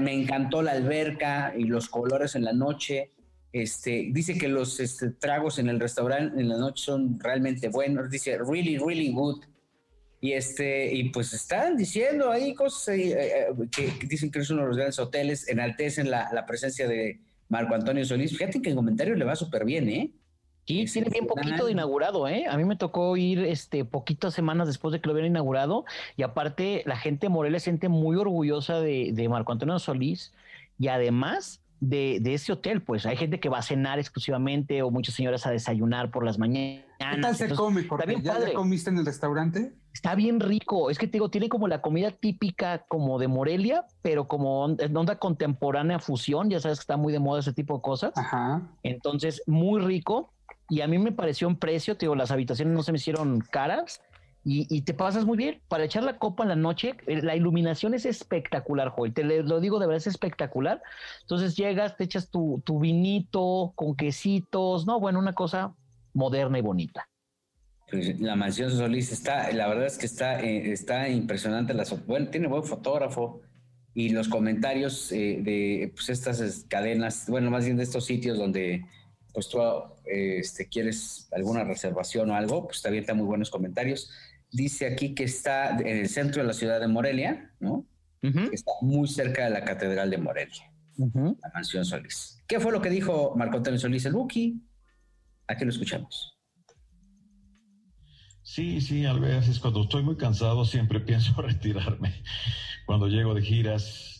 me 0.00 0.12
encantó 0.12 0.62
la 0.62 0.72
alberca 0.72 1.54
y 1.56 1.64
los 1.64 1.88
colores 1.88 2.34
en 2.34 2.44
la 2.44 2.52
noche. 2.52 3.10
Este, 3.52 4.08
dice 4.10 4.36
que 4.36 4.48
los 4.48 4.80
este, 4.80 5.10
tragos 5.10 5.58
en 5.58 5.68
el 5.68 5.78
restaurante 5.78 6.40
en 6.40 6.48
la 6.48 6.56
noche 6.56 6.84
son 6.84 7.18
realmente 7.20 7.68
buenos. 7.68 8.10
Dice, 8.10 8.38
really, 8.38 8.78
really 8.78 9.12
good. 9.12 9.44
Y, 10.20 10.32
este, 10.32 10.92
y 10.94 11.10
pues 11.10 11.32
están 11.34 11.76
diciendo 11.76 12.30
ahí 12.30 12.54
cosas 12.54 12.96
eh, 12.96 13.12
eh, 13.12 13.46
que, 13.70 14.06
dicen 14.06 14.30
que 14.30 14.38
es 14.38 14.50
uno 14.50 14.62
de 14.62 14.68
los 14.68 14.76
grandes 14.76 14.98
hoteles, 14.98 15.48
enaltecen 15.48 16.10
la, 16.10 16.30
la 16.32 16.46
presencia 16.46 16.88
de 16.88 17.20
Marco 17.48 17.74
Antonio 17.74 18.04
Solís. 18.04 18.32
Fíjate 18.32 18.62
que 18.62 18.70
en 18.70 18.76
comentario 18.76 19.14
le 19.14 19.24
va 19.24 19.36
súper 19.36 19.64
bien, 19.64 19.88
¿eh? 19.88 20.12
Sí, 20.66 20.86
tiene 20.86 21.10
bien 21.10 21.26
poquito 21.26 21.66
de 21.66 21.72
inaugurado, 21.72 22.26
¿eh? 22.26 22.46
A 22.48 22.56
mí 22.56 22.64
me 22.64 22.76
tocó 22.76 23.16
ir 23.16 23.40
este 23.40 23.84
poquitas 23.84 24.32
semanas 24.32 24.66
después 24.66 24.92
de 24.92 25.00
que 25.00 25.06
lo 25.06 25.12
hubieran 25.12 25.30
inaugurado 25.30 25.84
y 26.16 26.22
aparte 26.22 26.82
la 26.86 26.96
gente 26.96 27.26
de 27.26 27.30
Morelia 27.30 27.60
se 27.60 27.64
siente 27.64 27.88
muy 27.88 28.16
orgullosa 28.16 28.80
de, 28.80 29.10
de 29.12 29.28
Marco 29.28 29.52
Antonio 29.52 29.78
Solís 29.78 30.32
y 30.78 30.88
además 30.88 31.60
de, 31.80 32.18
de, 32.22 32.34
ese 32.34 32.52
hotel, 32.52 32.82
pues 32.82 33.04
hay 33.04 33.16
gente 33.16 33.40
que 33.40 33.50
va 33.50 33.58
a 33.58 33.62
cenar 33.62 33.98
exclusivamente 33.98 34.82
o 34.82 34.90
muchas 34.90 35.14
señoras 35.14 35.46
a 35.46 35.50
desayunar 35.50 36.10
por 36.10 36.24
las 36.24 36.38
mañanas. 36.38 36.84
¿Qué 36.98 37.20
tal 37.20 37.36
se 37.36 37.54
come? 37.54 37.86
¿Ya, 38.22 38.54
comiste 38.54 38.88
en 38.88 38.98
el 38.98 39.04
restaurante? 39.04 39.74
Está 39.92 40.14
bien 40.14 40.40
rico. 40.40 40.88
Es 40.88 40.98
que 40.98 41.06
te 41.06 41.12
digo, 41.12 41.28
tiene 41.28 41.50
como 41.50 41.68
la 41.68 41.82
comida 41.82 42.10
típica 42.10 42.84
como 42.88 43.18
de 43.18 43.28
Morelia, 43.28 43.84
pero 44.00 44.28
como 44.28 44.64
onda 44.64 45.18
contemporánea 45.18 45.98
fusión. 45.98 46.48
Ya 46.48 46.58
sabes 46.58 46.78
que 46.78 46.82
está 46.82 46.96
muy 46.96 47.12
de 47.12 47.18
moda 47.18 47.40
ese 47.40 47.52
tipo 47.52 47.76
de 47.76 47.82
cosas. 47.82 48.12
Ajá. 48.16 48.62
Entonces, 48.82 49.42
muy 49.46 49.82
rico 49.82 50.33
y 50.68 50.80
a 50.80 50.86
mí 50.86 50.98
me 50.98 51.12
pareció 51.12 51.48
un 51.48 51.56
precio, 51.56 51.96
te 51.96 52.06
digo, 52.06 52.14
las 52.14 52.30
habitaciones 52.30 52.74
no 52.74 52.82
se 52.82 52.92
me 52.92 52.98
hicieron 52.98 53.40
caras 53.40 54.00
y, 54.46 54.82
te 54.82 54.92
pasas 54.92 55.24
muy 55.24 55.38
bien. 55.38 55.62
Para 55.68 55.84
echar 55.84 56.02
la 56.02 56.18
copa 56.18 56.42
en 56.42 56.50
la 56.50 56.56
noche, 56.56 56.96
eh, 57.06 57.22
la 57.22 57.34
iluminación 57.34 57.94
es 57.94 58.04
espectacular, 58.04 58.90
Joel, 58.90 59.14
te 59.14 59.24
lo 59.24 59.58
digo 59.58 59.78
de 59.78 59.86
verdad, 59.86 59.96
es 59.96 60.06
espectacular. 60.06 60.82
Entonces 61.22 61.56
llegas, 61.56 61.96
te 61.96 62.04
echas 62.04 62.30
tu, 62.30 62.62
tu 62.64 62.78
vinito 62.78 63.72
con 63.74 63.96
quesitos, 63.96 64.86
no, 64.86 65.00
bueno, 65.00 65.18
una 65.18 65.32
cosa 65.32 65.74
moderna 66.12 66.58
y 66.58 66.62
bonita. 66.62 67.08
Pues, 67.90 68.20
la 68.20 68.36
mansión 68.36 68.70
Solís 68.70 69.12
está, 69.12 69.50
la 69.52 69.66
verdad 69.68 69.86
es 69.86 69.96
que 69.96 70.06
está, 70.06 70.40
eh, 70.42 70.72
está 70.72 71.08
impresionante. 71.08 71.72
La, 71.72 71.84
bueno, 72.06 72.28
tiene 72.28 72.46
buen 72.46 72.64
fotógrafo 72.64 73.40
y 73.94 74.10
los 74.10 74.28
comentarios 74.28 75.10
eh, 75.12 75.38
de 75.40 75.92
pues, 75.94 76.10
estas 76.10 76.66
cadenas, 76.68 77.26
bueno, 77.28 77.50
más 77.50 77.64
bien 77.64 77.76
de 77.76 77.84
estos 77.84 78.04
sitios 78.04 78.36
donde 78.36 78.84
pues 79.34 79.48
tú 79.48 79.58
este, 80.04 80.68
quieres 80.68 81.28
alguna 81.32 81.64
reservación 81.64 82.30
o 82.30 82.36
algo, 82.36 82.68
pues 82.68 82.80
te 82.80 82.88
avienta 82.88 83.14
muy 83.14 83.26
buenos 83.26 83.50
comentarios. 83.50 84.10
Dice 84.50 84.86
aquí 84.86 85.14
que 85.14 85.24
está 85.24 85.70
en 85.70 85.98
el 85.98 86.08
centro 86.08 86.40
de 86.40 86.46
la 86.46 86.54
ciudad 86.54 86.80
de 86.80 86.86
Morelia, 86.86 87.52
¿no? 87.58 87.84
Está 88.22 88.72
muy 88.80 89.06
cerca 89.06 89.44
de 89.44 89.50
la 89.50 89.64
Catedral 89.64 90.08
de 90.08 90.16
Morelia, 90.16 90.72
la 90.96 91.50
mansión 91.52 91.84
Solís. 91.84 92.42
¿Qué 92.46 92.58
fue 92.58 92.72
lo 92.72 92.80
que 92.80 92.88
dijo 92.88 93.34
Marco 93.36 93.58
Antonio 93.58 93.78
Solís, 93.78 94.06
el 94.06 94.14
Buki? 94.14 94.62
Aquí 95.46 95.64
lo 95.64 95.70
escuchamos. 95.70 96.38
Sí, 98.42 98.80
sí, 98.80 99.04
a 99.04 99.12
veces 99.14 99.58
cuando 99.58 99.82
estoy 99.82 100.02
muy 100.02 100.16
cansado 100.16 100.64
siempre 100.64 101.00
pienso 101.00 101.34
retirarme. 101.42 102.22
Cuando 102.86 103.08
llego 103.08 103.34
de 103.34 103.42
giras 103.42 104.13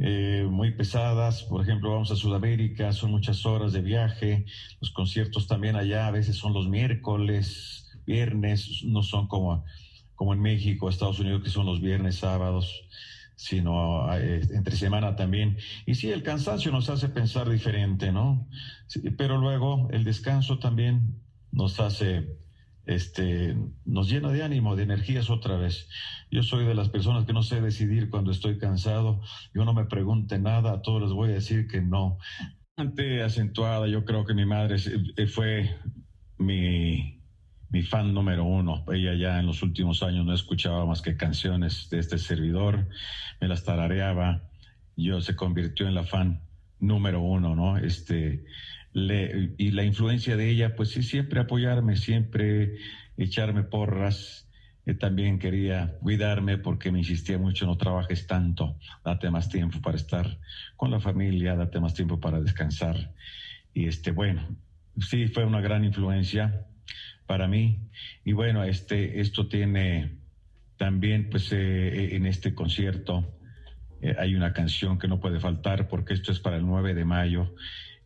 eh, 0.00 0.46
muy 0.50 0.72
pesadas, 0.72 1.44
por 1.44 1.62
ejemplo, 1.62 1.90
vamos 1.90 2.10
a 2.10 2.16
Sudamérica, 2.16 2.92
son 2.92 3.10
muchas 3.10 3.46
horas 3.46 3.72
de 3.72 3.80
viaje, 3.80 4.44
los 4.80 4.90
conciertos 4.90 5.46
también 5.46 5.76
allá 5.76 6.06
a 6.08 6.10
veces 6.10 6.36
son 6.36 6.52
los 6.52 6.68
miércoles, 6.68 7.90
viernes, 8.06 8.82
no 8.84 9.02
son 9.02 9.28
como, 9.28 9.64
como 10.14 10.34
en 10.34 10.40
México, 10.40 10.88
Estados 10.88 11.20
Unidos, 11.20 11.42
que 11.42 11.50
son 11.50 11.66
los 11.66 11.80
viernes, 11.80 12.16
sábados 12.16 12.86
sino 13.36 14.12
eh, 14.16 14.40
entre 14.50 14.76
semana 14.76 15.16
también. 15.16 15.56
Y 15.86 15.94
sí, 15.94 16.10
el 16.10 16.22
cansancio 16.22 16.70
nos 16.70 16.88
hace 16.88 17.08
pensar 17.08 17.48
diferente, 17.48 18.12
¿no? 18.12 18.48
pero 19.18 19.38
luego 19.38 19.88
el 19.90 20.04
descanso 20.04 20.58
también 20.58 21.20
nos 21.50 21.80
hace, 21.80 22.36
este, 22.86 23.56
nos 23.84 24.10
llena 24.10 24.30
de 24.30 24.42
ánimo, 24.42 24.76
de 24.76 24.82
energías 24.84 25.30
otra 25.30 25.56
vez. 25.56 25.88
Yo 26.30 26.42
soy 26.42 26.64
de 26.64 26.74
las 26.74 26.88
personas 26.88 27.24
que 27.24 27.32
no 27.32 27.42
sé 27.42 27.60
decidir 27.60 28.10
cuando 28.10 28.30
estoy 28.30 28.58
cansado. 28.58 29.20
Yo 29.54 29.64
no 29.64 29.74
me 29.74 29.84
pregunte 29.84 30.38
nada, 30.38 30.72
a 30.72 30.82
todos 30.82 31.02
les 31.02 31.12
voy 31.12 31.30
a 31.30 31.34
decir 31.34 31.66
que 31.66 31.80
no. 31.80 32.18
Ante 32.76 33.22
acentuada, 33.22 33.86
yo 33.88 34.04
creo 34.04 34.24
que 34.24 34.34
mi 34.34 34.46
madre 34.46 34.76
eh, 35.16 35.26
fue 35.26 35.76
mi 36.38 37.14
mi 37.74 37.82
fan 37.82 38.14
número 38.14 38.44
uno. 38.44 38.84
Ella 38.92 39.14
ya 39.14 39.40
en 39.40 39.46
los 39.46 39.60
últimos 39.64 40.04
años 40.04 40.24
no 40.24 40.32
escuchaba 40.32 40.86
más 40.86 41.02
que 41.02 41.16
canciones 41.16 41.90
de 41.90 41.98
este 41.98 42.18
servidor, 42.18 42.86
me 43.40 43.48
las 43.48 43.64
tarareaba, 43.64 44.48
yo 44.96 45.20
se 45.20 45.34
convirtió 45.34 45.88
en 45.88 45.96
la 45.96 46.04
fan 46.04 46.40
número 46.78 47.20
uno, 47.20 47.56
¿no? 47.56 47.76
Este, 47.76 48.44
le, 48.94 49.54
y 49.58 49.72
la 49.72 49.84
influencia 49.84 50.36
de 50.36 50.48
ella, 50.48 50.74
pues 50.74 50.90
sí, 50.90 51.02
siempre 51.02 51.40
apoyarme, 51.40 51.96
siempre 51.96 52.78
echarme 53.18 53.64
porras. 53.64 54.48
también 54.98 55.38
quería 55.38 55.98
cuidarme 56.00 56.58
porque 56.58 56.90
me 56.92 57.00
insistía 57.00 57.38
mucho, 57.38 57.66
no 57.66 57.76
trabajes 57.76 58.26
tanto, 58.26 58.78
date 59.04 59.30
más 59.30 59.48
tiempo 59.48 59.80
para 59.82 59.96
estar 59.96 60.38
con 60.76 60.90
la 60.90 61.00
familia, 61.00 61.56
date 61.56 61.80
más 61.80 61.94
tiempo 61.94 62.20
para 62.20 62.40
descansar. 62.40 63.12
Y 63.74 63.86
este, 63.86 64.12
bueno, 64.12 64.56
sí, 64.98 65.26
fue 65.26 65.44
una 65.44 65.60
gran 65.60 65.84
influencia 65.84 66.66
para 67.26 67.48
mí. 67.48 67.90
Y 68.24 68.32
bueno, 68.32 68.64
este, 68.64 69.20
esto 69.20 69.48
tiene 69.48 70.18
también, 70.76 71.30
pues 71.30 71.52
eh, 71.52 71.56
eh, 71.56 72.16
en 72.16 72.26
este 72.26 72.54
concierto 72.54 73.38
eh, 74.00 74.14
hay 74.18 74.34
una 74.34 74.52
canción 74.52 74.98
que 74.98 75.08
no 75.08 75.20
puede 75.20 75.40
faltar 75.40 75.88
porque 75.88 76.14
esto 76.14 76.32
es 76.32 76.40
para 76.40 76.56
el 76.56 76.66
9 76.66 76.94
de 76.94 77.04
mayo. 77.04 77.54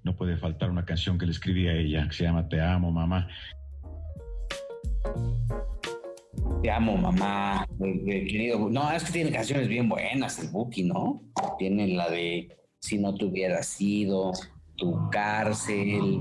No 0.03 0.17
puede 0.17 0.37
faltar 0.37 0.71
una 0.71 0.85
canción 0.85 1.19
que 1.19 1.27
le 1.27 1.33
escribí 1.33 1.69
a 1.69 1.73
ella, 1.73 2.07
que 2.09 2.15
se 2.15 2.25
llama 2.25 2.49
Te 2.49 2.61
amo, 2.61 2.91
mamá. 2.91 3.29
Te 6.63 6.71
amo, 6.71 6.97
mamá, 6.97 7.67
querido. 7.79 8.69
No, 8.71 8.91
es 8.91 9.05
que 9.05 9.13
tiene 9.13 9.31
canciones 9.31 9.69
bien 9.69 9.89
buenas 9.89 10.39
el 10.39 10.49
Buki, 10.49 10.85
¿no? 10.85 11.23
Tiene 11.59 11.89
la 11.89 12.09
de 12.11 12.49
Si 12.81 12.99
no 12.99 13.15
te 13.15 13.25
hubiera 13.25 13.63
sido, 13.63 14.33
Tu 14.77 15.11
cárcel, 15.11 16.21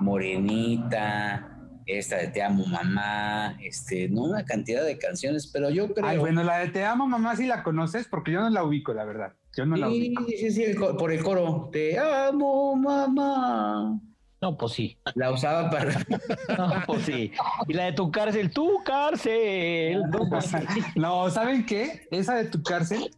Morenita, 0.00 1.53
esta 1.86 2.16
de 2.16 2.28
Te 2.28 2.42
amo 2.42 2.66
mamá, 2.66 3.56
este, 3.62 4.08
no 4.08 4.22
una 4.22 4.44
cantidad 4.44 4.84
de 4.84 4.98
canciones, 4.98 5.46
pero 5.46 5.70
yo 5.70 5.92
creo. 5.92 6.06
Ay, 6.06 6.18
bueno, 6.18 6.42
la 6.42 6.58
de 6.58 6.68
Te 6.68 6.84
amo 6.84 7.06
mamá 7.06 7.36
sí 7.36 7.46
la 7.46 7.62
conoces 7.62 8.06
porque 8.08 8.32
yo 8.32 8.40
no 8.40 8.50
la 8.50 8.64
ubico, 8.64 8.92
la 8.94 9.04
verdad. 9.04 9.34
Yo 9.56 9.66
no 9.66 9.76
la 9.76 9.88
ubico. 9.88 10.24
Sí, 10.26 10.50
sí, 10.50 10.64
por 10.98 11.12
el 11.12 11.22
coro. 11.22 11.68
Te 11.72 11.98
amo 11.98 12.74
mamá. 12.74 14.00
No, 14.40 14.58
pues 14.58 14.72
sí. 14.72 14.98
La 15.14 15.30
usaba 15.30 15.70
para. 15.70 15.94
No, 16.58 16.82
pues 16.86 17.04
sí. 17.04 17.32
Y 17.66 17.72
la 17.72 17.84
de 17.84 17.92
tu 17.92 18.10
cárcel, 18.10 18.50
tu 18.50 18.82
cárcel. 18.84 20.02
No, 20.10 20.28
pues 20.28 20.52
no, 20.96 21.30
¿saben 21.30 21.64
qué? 21.64 22.06
Esa 22.10 22.34
de 22.34 22.44
tu 22.44 22.62
cárcel, 22.62 23.10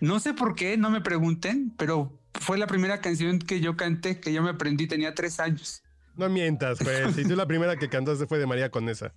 no 0.00 0.20
sé 0.20 0.34
por 0.34 0.54
qué, 0.54 0.76
no 0.76 0.90
me 0.90 1.00
pregunten, 1.00 1.72
pero 1.78 2.20
fue 2.34 2.58
la 2.58 2.66
primera 2.66 3.00
canción 3.00 3.38
que 3.38 3.60
yo 3.60 3.76
canté, 3.76 4.20
que 4.20 4.32
yo 4.32 4.42
me 4.42 4.50
aprendí, 4.50 4.86
tenía 4.86 5.14
tres 5.14 5.40
años. 5.40 5.83
No 6.16 6.28
mientas, 6.28 6.78
pues. 6.82 7.14
Si 7.14 7.24
tú 7.24 7.34
la 7.34 7.46
primera 7.46 7.76
que 7.76 7.88
cantaste 7.88 8.26
fue 8.26 8.38
de 8.38 8.46
María 8.46 8.70
Conesa. 8.70 9.12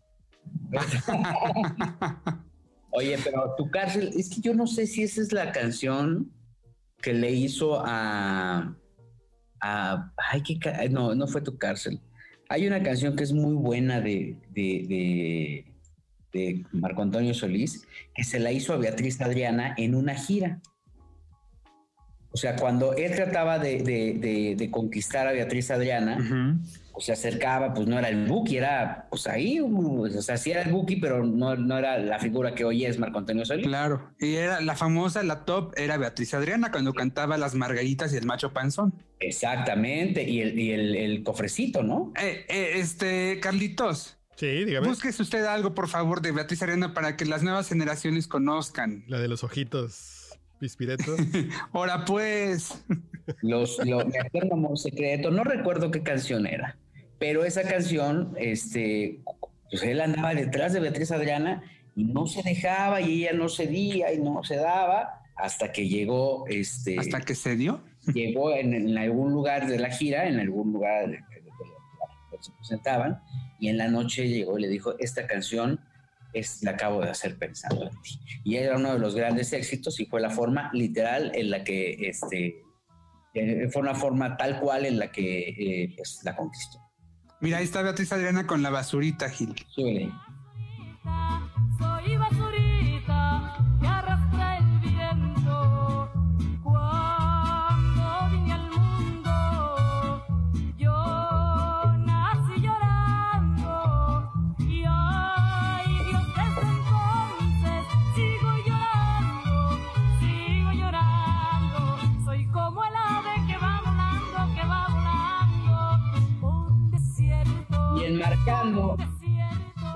Oye, 2.92 3.18
pero 3.24 3.54
tu 3.58 3.70
cárcel, 3.70 4.12
es 4.16 4.30
que 4.30 4.42
yo 4.42 4.54
no 4.54 4.66
sé 4.66 4.88
si 4.88 5.04
esa 5.04 5.22
es 5.22 5.32
la 5.32 5.52
canción 5.52 6.32
que 7.02 7.14
le 7.14 7.32
hizo 7.32 7.80
a. 7.86 8.76
a 9.62 10.14
ay, 10.32 10.42
qué 10.42 10.60
no, 10.90 11.14
no 11.14 11.28
fue 11.28 11.42
tu 11.42 11.58
cárcel. 11.58 12.02
Hay 12.50 12.66
una 12.66 12.82
canción 12.82 13.16
que 13.16 13.24
es 13.24 13.34
muy 13.34 13.54
buena 13.54 14.00
de, 14.00 14.38
de, 14.52 15.66
de, 16.32 16.66
Marco 16.72 17.02
Antonio 17.02 17.34
Solís, 17.34 17.86
que 18.16 18.24
se 18.24 18.40
la 18.40 18.52
hizo 18.52 18.74
a 18.74 18.78
Beatriz 18.78 19.20
Adriana 19.22 19.74
en 19.78 19.96
una 19.96 20.16
gira. 20.16 20.62
O 22.32 22.38
sea, 22.38 22.56
cuando 22.56 22.94
él 22.96 23.16
trataba 23.16 23.60
de, 23.60 24.70
conquistar 24.72 25.28
a 25.28 25.34
Beatriz 25.34 25.72
Adriana, 25.72 26.58
o 26.98 27.00
se 27.00 27.14
acercaba, 27.14 27.76
pues 27.76 27.88
no 27.88 28.00
era 28.00 28.10
el 28.10 28.26
Buki, 28.26 28.58
era 28.58 29.06
pues 29.12 29.28
ahí, 29.28 29.60
o 29.60 30.10
sea, 30.20 30.36
sí 30.36 30.50
era 30.50 30.64
el 30.64 30.72
Buki, 30.72 30.96
pero 30.96 31.24
no, 31.24 31.56
no 31.56 31.78
era 31.78 32.00
la 32.00 32.18
figura 32.18 32.56
que 32.56 32.66
hoy 32.66 32.86
es 32.86 32.98
Marco 32.98 33.20
Antonio 33.20 33.46
Solís. 33.46 33.68
Claro, 33.68 34.14
y 34.20 34.34
era 34.34 34.62
la 34.62 34.76
famosa, 34.76 35.22
la 35.22 35.46
top, 35.46 35.74
era 35.78 35.98
Beatriz 35.98 36.34
Adriana 36.34 36.72
cuando 36.72 36.94
cantaba 36.94 37.38
Las 37.38 37.54
Margaritas 37.54 38.14
y 38.14 38.18
el 38.18 38.26
Macho 38.26 38.52
Panzón. 38.52 38.96
Exactamente, 39.20 40.28
y 40.28 40.42
el, 40.42 40.96
el, 40.96 41.24
cofrecito, 41.24 41.84
¿no? 41.84 42.14
Eh, 42.20 42.46
eh, 42.50 42.72
este, 42.78 43.40
Carlitos. 43.42 44.18
Sí, 44.36 44.66
dígame. 44.66 44.88
Búsquese 44.88 45.22
usted 45.22 45.46
algo, 45.46 45.76
por 45.76 45.88
favor, 45.90 46.22
de 46.22 46.32
Beatriz 46.32 46.64
Adriana 46.64 46.96
para 46.96 47.16
que 47.16 47.26
las 47.26 47.44
nuevas 47.44 47.70
generaciones 47.70 48.28
conozcan. 48.28 49.04
La 49.08 49.20
de 49.20 49.28
los 49.28 49.44
ojitos 49.44 50.40
pispiretos. 50.60 51.20
Ahora 51.74 52.06
pues. 52.06 52.84
Los, 53.44 53.78
lo, 53.86 54.04
me 54.04 54.78
secreto, 54.78 55.30
no 55.30 55.44
recuerdo 55.44 55.92
qué 55.92 56.02
canción 56.02 56.48
era 56.48 56.76
pero 57.20 57.44
esa 57.44 57.64
canción, 57.64 58.36
este, 58.38 59.22
pues 59.70 59.84
él 59.84 60.02
andaba 60.02 60.34
detrás 60.34 60.74
de 60.74 60.80
Beatriz 60.80 61.12
Adriana 61.12 61.64
y 61.96 62.06
no 62.06 62.28
se 62.28 62.44
dejaba 62.44 63.02
y 63.02 63.24
ella 63.24 63.34
no 63.34 63.50
cedía 63.50 64.14
y 64.14 64.20
no 64.20 64.44
se 64.44 64.56
daba 64.58 65.22
hasta 65.36 65.72
que 65.72 65.88
llegó, 65.88 66.46
este... 66.48 66.98
¿Hasta 67.00 67.22
que 67.22 67.36
se 67.36 67.56
dio? 67.56 67.82
Llegó 68.14 68.54
en, 68.54 68.98
algún 68.98 69.32
lugar 69.32 69.68
de 69.68 69.80
la 69.80 69.90
gira, 69.90 70.28
en 70.28 70.40
algún 70.40 70.74
lugar 70.74 71.06
donde 71.06 71.24
se 72.40 72.52
presentaban, 72.52 73.22
y 73.60 73.70
en 73.70 73.78
la 73.78 73.88
noche 73.88 74.28
llegó 74.28 74.58
y 74.58 74.64
le 74.64 74.68
dijo, 74.68 74.98
esta 75.00 75.28
canción 75.28 75.80
es, 76.34 76.64
la 76.64 76.72
acabo 76.72 77.02
de 77.02 77.10
hacer 77.10 77.38
pensando 77.38 77.84
en 77.84 78.02
ti. 78.02 78.20
Y 78.44 78.56
era 78.56 78.78
uno 78.78 78.94
de 78.94 79.00
los 79.00 79.16
grandes 79.16 79.54
éxitos 79.54 80.00
y 80.00 80.06
fue 80.06 80.22
la 80.22 80.30
forma 80.30 80.72
literal 80.74 81.32
en 81.36 81.50
la 81.52 81.64
que, 81.64 82.10
este, 82.10 82.62
eh, 83.34 83.70
fue 83.72 83.82
una 83.82 83.96
forma 83.96 84.38
tal 84.38 84.60
cual 84.60 84.86
en 84.86 84.98
la 84.98 85.12
que 85.12 85.50
eh, 85.50 85.94
pues, 85.96 86.22
la 86.24 86.36
conquistó. 86.36 86.80
Mira, 87.40 87.60
ahí 87.60 87.64
está 87.66 87.82
Beatriz 87.82 88.12
Adriana 88.12 88.48
con 88.48 88.62
la 88.64 88.70
basurita, 88.70 89.30
Gil. 89.30 89.56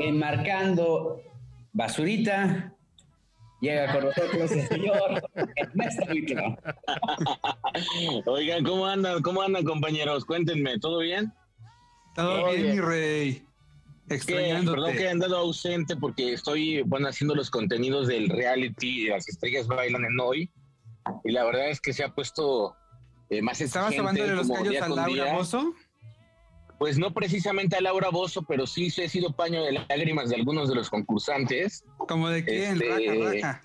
Enmarcando 0.01 1.22
basurita, 1.74 2.74
llega 3.62 3.93
con 3.93 4.05
nosotros 4.05 4.51
el 4.51 4.67
señor 4.67 5.24
Ernesto 5.55 6.03
Oigan, 8.31 8.63
¿cómo 8.63 8.86
andan? 8.86 9.22
¿Cómo 9.22 9.41
andan, 9.41 9.63
compañeros? 9.63 10.25
Cuéntenme, 10.25 10.79
¿todo 10.79 11.00
bien? 11.00 11.31
Todo, 12.15 12.51
bien, 12.51 12.75
mi 12.75 12.79
rey. 12.81 13.46
Extrañándote. 14.10 14.75
perdón 14.75 14.98
que 14.98 15.03
he 15.03 15.10
andado 15.10 15.38
ausente 15.38 15.96
porque 15.96 16.34
estoy, 16.34 16.81
bueno, 16.81 17.08
haciendo 17.08 17.34
los 17.34 17.50
contenidos 17.50 18.08
del 18.08 18.29
reality 18.29 19.08
Las 19.08 19.29
Estrellas 19.29 19.67
Bailan 19.67 20.03
en 20.03 20.20
Hoy. 20.20 20.51
Y 21.24 21.31
la 21.31 21.46
verdad 21.46 21.70
es 21.70 21.79
que 21.79 21.93
se 21.93 22.03
ha 22.03 22.13
puesto 22.13 22.75
eh, 23.29 23.41
más 23.41 23.62
¿Estabas 23.62 23.93
exigente 23.93 24.20
sobándole 24.22 24.36
los 24.36 24.51
callos 24.51 24.81
a 24.81 24.89
Laura 24.89 25.05
día. 25.05 25.38
Pues 26.81 26.97
no 26.97 27.13
precisamente 27.13 27.75
a 27.75 27.81
Laura 27.81 28.09
Bozo, 28.09 28.41
pero 28.41 28.65
sí 28.65 28.88
he 28.97 29.07
sido 29.07 29.31
paño 29.33 29.63
de 29.63 29.73
lágrimas 29.73 30.29
de 30.29 30.38
algunos 30.38 30.67
de 30.67 30.73
los 30.73 30.89
concursantes. 30.89 31.85
¿Como 32.07 32.27
de 32.27 32.43
quién? 32.43 32.81
Este, 32.81 32.89
Raja, 32.89 33.31
raja. 33.31 33.61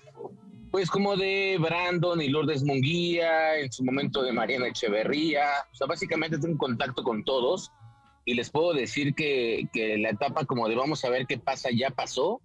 Pues 0.69 0.87
como 0.91 1.17
de 1.17 1.57
Brandon 1.59 2.21
y 2.21 2.29
Lourdes 2.29 2.63
Munguía, 2.63 3.57
en 3.57 3.71
su 3.71 3.83
momento 3.83 4.21
de 4.21 4.33
Mariana 4.33 4.67
Echeverría. 4.67 5.47
O 5.73 5.75
sea, 5.75 5.87
básicamente 5.87 6.37
tengo 6.37 6.59
contacto 6.59 7.01
con 7.01 7.23
todos 7.23 7.71
y 8.23 8.35
les 8.35 8.51
puedo 8.51 8.73
decir 8.73 9.15
que, 9.15 9.67
que 9.73 9.97
la 9.97 10.11
etapa 10.11 10.45
como 10.45 10.69
de 10.69 10.75
vamos 10.75 11.03
a 11.03 11.09
ver 11.09 11.25
qué 11.25 11.39
pasa 11.39 11.69
ya 11.75 11.89
pasó 11.89 12.39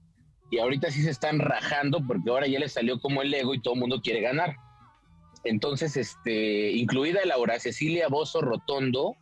y 0.51 0.59
ahorita 0.59 0.91
sí 0.91 1.03
se 1.03 1.11
están 1.11 1.39
rajando 1.39 2.01
porque 2.07 2.31
ahora 2.31 2.47
ya 2.47 2.59
les 2.59 2.73
salió 2.73 2.99
como 2.99 3.21
el 3.21 3.35
ego 3.35 3.53
y 3.53 3.61
todo 3.61 3.75
el 3.75 3.81
mundo 3.81 4.01
quiere 4.03 4.23
ganar. 4.23 4.57
Entonces, 5.45 5.99
este, 5.99 6.73
incluida 6.73 7.27
Laura 7.27 7.61
Cecilia 7.61 8.09
Bozo 8.09 8.41
Rotondo, 8.41 9.17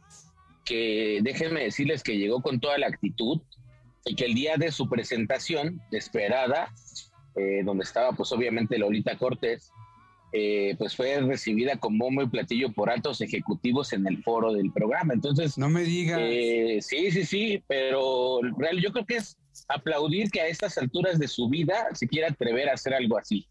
que 0.64 1.20
déjenme 1.22 1.64
decirles 1.64 2.02
que 2.02 2.16
llegó 2.18 2.42
con 2.42 2.60
toda 2.60 2.78
la 2.78 2.86
actitud 2.86 3.40
y 4.04 4.14
que 4.14 4.24
el 4.24 4.34
día 4.34 4.56
de 4.56 4.72
su 4.72 4.88
presentación 4.88 5.80
esperada, 5.90 6.72
eh, 7.36 7.62
donde 7.64 7.84
estaba 7.84 8.12
pues 8.12 8.32
obviamente 8.32 8.78
Lolita 8.78 9.16
Cortés, 9.18 9.70
eh, 10.32 10.76
pues 10.78 10.94
fue 10.94 11.20
recibida 11.20 11.76
con 11.76 11.98
bombo 11.98 12.22
y 12.22 12.28
platillo 12.28 12.72
por 12.72 12.88
altos 12.88 13.20
ejecutivos 13.20 13.92
en 13.92 14.06
el 14.06 14.22
foro 14.22 14.52
del 14.52 14.72
programa. 14.72 15.12
Entonces, 15.12 15.58
No 15.58 15.68
me 15.68 15.82
digas. 15.82 16.20
eh, 16.22 16.78
sí, 16.80 17.10
sí, 17.10 17.24
sí, 17.24 17.64
pero 17.66 18.40
real, 18.56 18.80
yo 18.80 18.92
creo 18.92 19.04
que 19.06 19.16
es 19.16 19.36
aplaudir 19.68 20.30
que 20.30 20.40
a 20.40 20.46
estas 20.46 20.78
alturas 20.78 21.18
de 21.18 21.26
su 21.26 21.48
vida 21.48 21.88
se 21.94 22.06
quiera 22.06 22.28
atrever 22.28 22.68
a 22.68 22.74
hacer 22.74 22.94
algo 22.94 23.18
así. 23.18 23.46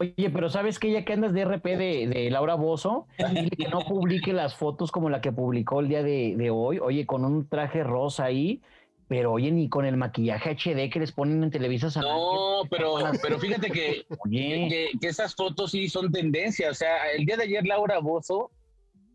Oye, 0.00 0.30
pero 0.30 0.48
¿sabes 0.48 0.78
que 0.78 0.92
ya 0.92 1.04
que 1.04 1.12
andas 1.12 1.32
de 1.32 1.44
RP 1.44 1.64
de, 1.76 2.06
de 2.06 2.30
Laura 2.30 2.54
Bozo, 2.54 3.08
que 3.16 3.68
no 3.68 3.80
publique 3.80 4.32
las 4.32 4.54
fotos 4.54 4.92
como 4.92 5.10
la 5.10 5.20
que 5.20 5.32
publicó 5.32 5.80
el 5.80 5.88
día 5.88 6.04
de, 6.04 6.34
de 6.36 6.50
hoy, 6.50 6.78
oye, 6.78 7.04
con 7.04 7.24
un 7.24 7.48
traje 7.48 7.82
rosa 7.82 8.24
ahí, 8.24 8.62
pero 9.08 9.32
oye, 9.32 9.50
ni 9.50 9.68
con 9.68 9.84
el 9.86 9.96
maquillaje 9.96 10.50
HD 10.50 10.88
que 10.90 11.00
les 11.00 11.10
ponen 11.10 11.42
en 11.42 11.50
Televisa 11.50 11.90
San 11.90 12.04
No, 12.04 12.62
pero, 12.70 12.96
pero 13.20 13.40
fíjate 13.40 13.70
que, 13.70 14.06
que, 14.30 14.90
que 15.00 15.08
esas 15.08 15.34
fotos 15.34 15.72
sí 15.72 15.88
son 15.88 16.12
tendencia. 16.12 16.70
O 16.70 16.74
sea, 16.74 17.10
el 17.16 17.26
día 17.26 17.36
de 17.36 17.44
ayer 17.44 17.66
Laura 17.66 17.98
Bozo 17.98 18.52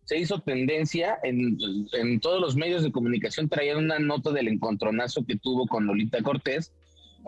se 0.04 0.18
hizo 0.18 0.40
tendencia 0.40 1.18
en, 1.24 1.58
en 1.94 2.20
todos 2.20 2.42
los 2.42 2.58
medios 2.58 2.84
de 2.84 2.92
comunicación, 2.92 3.48
traían 3.48 3.78
una 3.78 4.00
nota 4.00 4.32
del 4.32 4.50
encontronazo 4.50 5.26
que 5.26 5.38
tuvo 5.38 5.66
con 5.66 5.86
Lolita 5.86 6.22
Cortés 6.22 6.74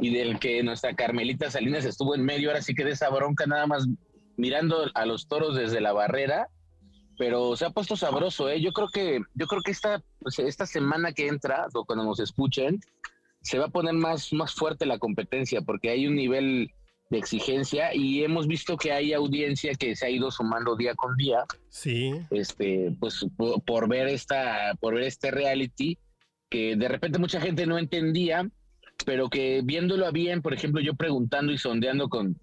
y 0.02 0.14
del 0.14 0.40
que 0.40 0.62
nuestra 0.64 0.94
Carmelita 0.94 1.50
Salinas 1.50 1.86
estuvo 1.86 2.16
en 2.16 2.24
medio, 2.24 2.50
ahora 2.50 2.62
sí 2.62 2.74
que 2.76 2.84
de 2.84 2.92
esa 2.92 3.10
bronca 3.10 3.46
nada 3.46 3.66
más 3.68 3.88
mirando 4.38 4.86
a 4.94 5.06
los 5.06 5.28
toros 5.28 5.56
desde 5.56 5.80
la 5.82 5.94
barrera, 5.94 6.50
pero 7.18 7.56
se 7.56 7.66
ha 7.66 7.70
puesto 7.70 7.96
sabroso, 7.96 8.50
¿eh? 8.50 8.60
Yo 8.60 8.74
creo 8.74 8.90
que, 8.90 9.22
yo 9.34 9.48
creo 9.48 9.62
que 9.62 9.72
esta, 9.72 10.02
pues, 10.20 10.38
esta 10.40 10.66
semana 10.66 11.14
que 11.14 11.28
entra, 11.28 11.68
o 11.74 11.86
cuando 11.86 12.04
nos 12.04 12.20
escuchen, 12.20 12.82
se 13.42 13.58
va 13.58 13.66
a 13.66 13.70
poner 13.70 13.94
más, 13.94 14.34
más 14.34 14.54
fuerte 14.54 14.86
la 14.86 15.00
competencia, 15.00 15.62
porque 15.62 15.90
hay 15.92 16.08
un 16.08 16.16
nivel 16.16 16.72
de 17.10 17.18
exigencia 17.20 17.94
y 17.94 18.24
hemos 18.24 18.48
visto 18.48 18.76
que 18.76 18.92
hay 18.92 19.14
audiencia 19.14 19.76
que 19.76 19.96
se 19.96 20.08
ha 20.08 20.10
ido 20.10 20.32
sumando 20.32 20.76
día 20.76 20.96
con 20.96 21.16
día, 21.16 21.46
Sí. 21.70 22.12
este, 22.32 22.92
pues 23.00 23.26
por, 23.38 23.64
por 23.64 23.88
ver 23.88 24.08
esta, 24.08 24.74
por 24.82 24.96
ver 24.96 25.04
este 25.04 25.32
reality, 25.32 25.98
que 26.50 26.76
de 26.76 26.88
repente 26.88 27.20
mucha 27.20 27.40
gente 27.40 27.66
no 27.66 27.78
entendía, 27.78 28.50
pero 29.06 29.30
que 29.30 29.62
viéndolo 29.64 30.06
a 30.06 30.12
bien, 30.12 30.42
por 30.42 30.54
ejemplo, 30.54 30.82
yo 30.82 30.94
preguntando 30.96 31.52
y 31.52 31.58
sondeando 31.58 32.08
con, 32.10 32.38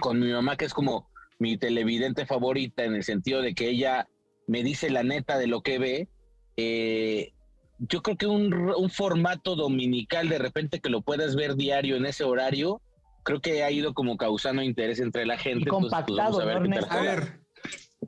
con 0.00 0.20
mi 0.20 0.30
mamá, 0.32 0.56
que 0.56 0.66
es 0.66 0.74
como 0.74 1.08
mi 1.38 1.56
televidente 1.58 2.26
favorita, 2.26 2.84
en 2.84 2.94
el 2.94 3.02
sentido 3.02 3.42
de 3.42 3.54
que 3.54 3.68
ella 3.68 4.08
me 4.46 4.62
dice 4.62 4.90
la 4.90 5.02
neta 5.02 5.38
de 5.38 5.46
lo 5.48 5.62
que 5.62 5.78
ve, 5.78 6.08
eh, 6.56 7.32
yo 7.78 8.02
creo 8.02 8.16
que 8.16 8.26
un, 8.26 8.54
un 8.54 8.90
formato 8.90 9.54
dominical, 9.56 10.28
de 10.28 10.38
repente 10.38 10.80
que 10.80 10.88
lo 10.88 11.02
puedas 11.02 11.34
ver 11.36 11.56
diario 11.56 11.96
en 11.96 12.06
ese 12.06 12.24
horario, 12.24 12.80
creo 13.22 13.40
que 13.40 13.64
ha 13.64 13.70
ido 13.70 13.92
como 13.92 14.16
causando 14.16 14.62
interés 14.62 15.00
entre 15.00 15.26
la 15.26 15.36
gente. 15.36 15.60
Y 15.60 15.62
entonces, 15.64 15.90
pues, 15.90 16.04
compactado, 16.06 16.38
vamos 16.38 16.40
a 16.90 17.38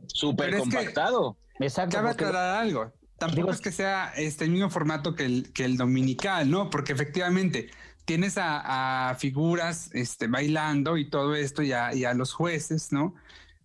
Súper 0.07 0.47
pero 0.51 0.57
es 0.59 0.63
que- 0.69 0.77
compactado. 0.77 1.37
exacto. 1.61 1.97
cabe 1.97 2.09
porque- 2.11 2.25
aclarar 2.25 2.63
algo. 2.63 2.93
Tampoco 3.19 3.43
Digo- 3.43 3.51
es 3.51 3.61
que 3.61 3.73
sea 3.73 4.13
este 4.17 4.45
el 4.45 4.53
mismo 4.53 4.71
formato 4.71 5.17
que 5.17 5.25
el, 5.25 5.53
que 5.53 5.65
el 5.65 5.77
dominical, 5.77 6.49
¿no? 6.49 6.71
Porque 6.71 6.93
efectivamente 6.93 7.69
tienes 8.09 8.39
a, 8.39 9.11
a 9.11 9.15
figuras 9.17 9.91
este, 9.93 10.29
bailando 10.29 10.97
y 10.97 11.11
todo 11.11 11.35
esto 11.35 11.63
y 11.63 11.73
a, 11.73 11.95
y 11.95 12.07
a 12.07 12.15
los 12.15 12.33
jueces, 12.33 12.91
¿no? 12.91 13.15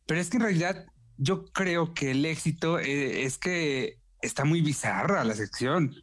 Pero 0.06 0.20
es 0.20 0.30
que 0.30 0.36
en 0.36 0.44
realidad 0.44 0.86
yo 1.18 1.46
creo 1.46 1.94
que 1.94 2.12
el 2.12 2.26
éxito 2.26 2.78
eh, 2.78 3.24
es 3.24 3.38
que 3.38 4.00
está 4.22 4.44
muy 4.44 4.60
bizarra 4.60 5.24
la 5.24 5.34
sección. 5.34 5.96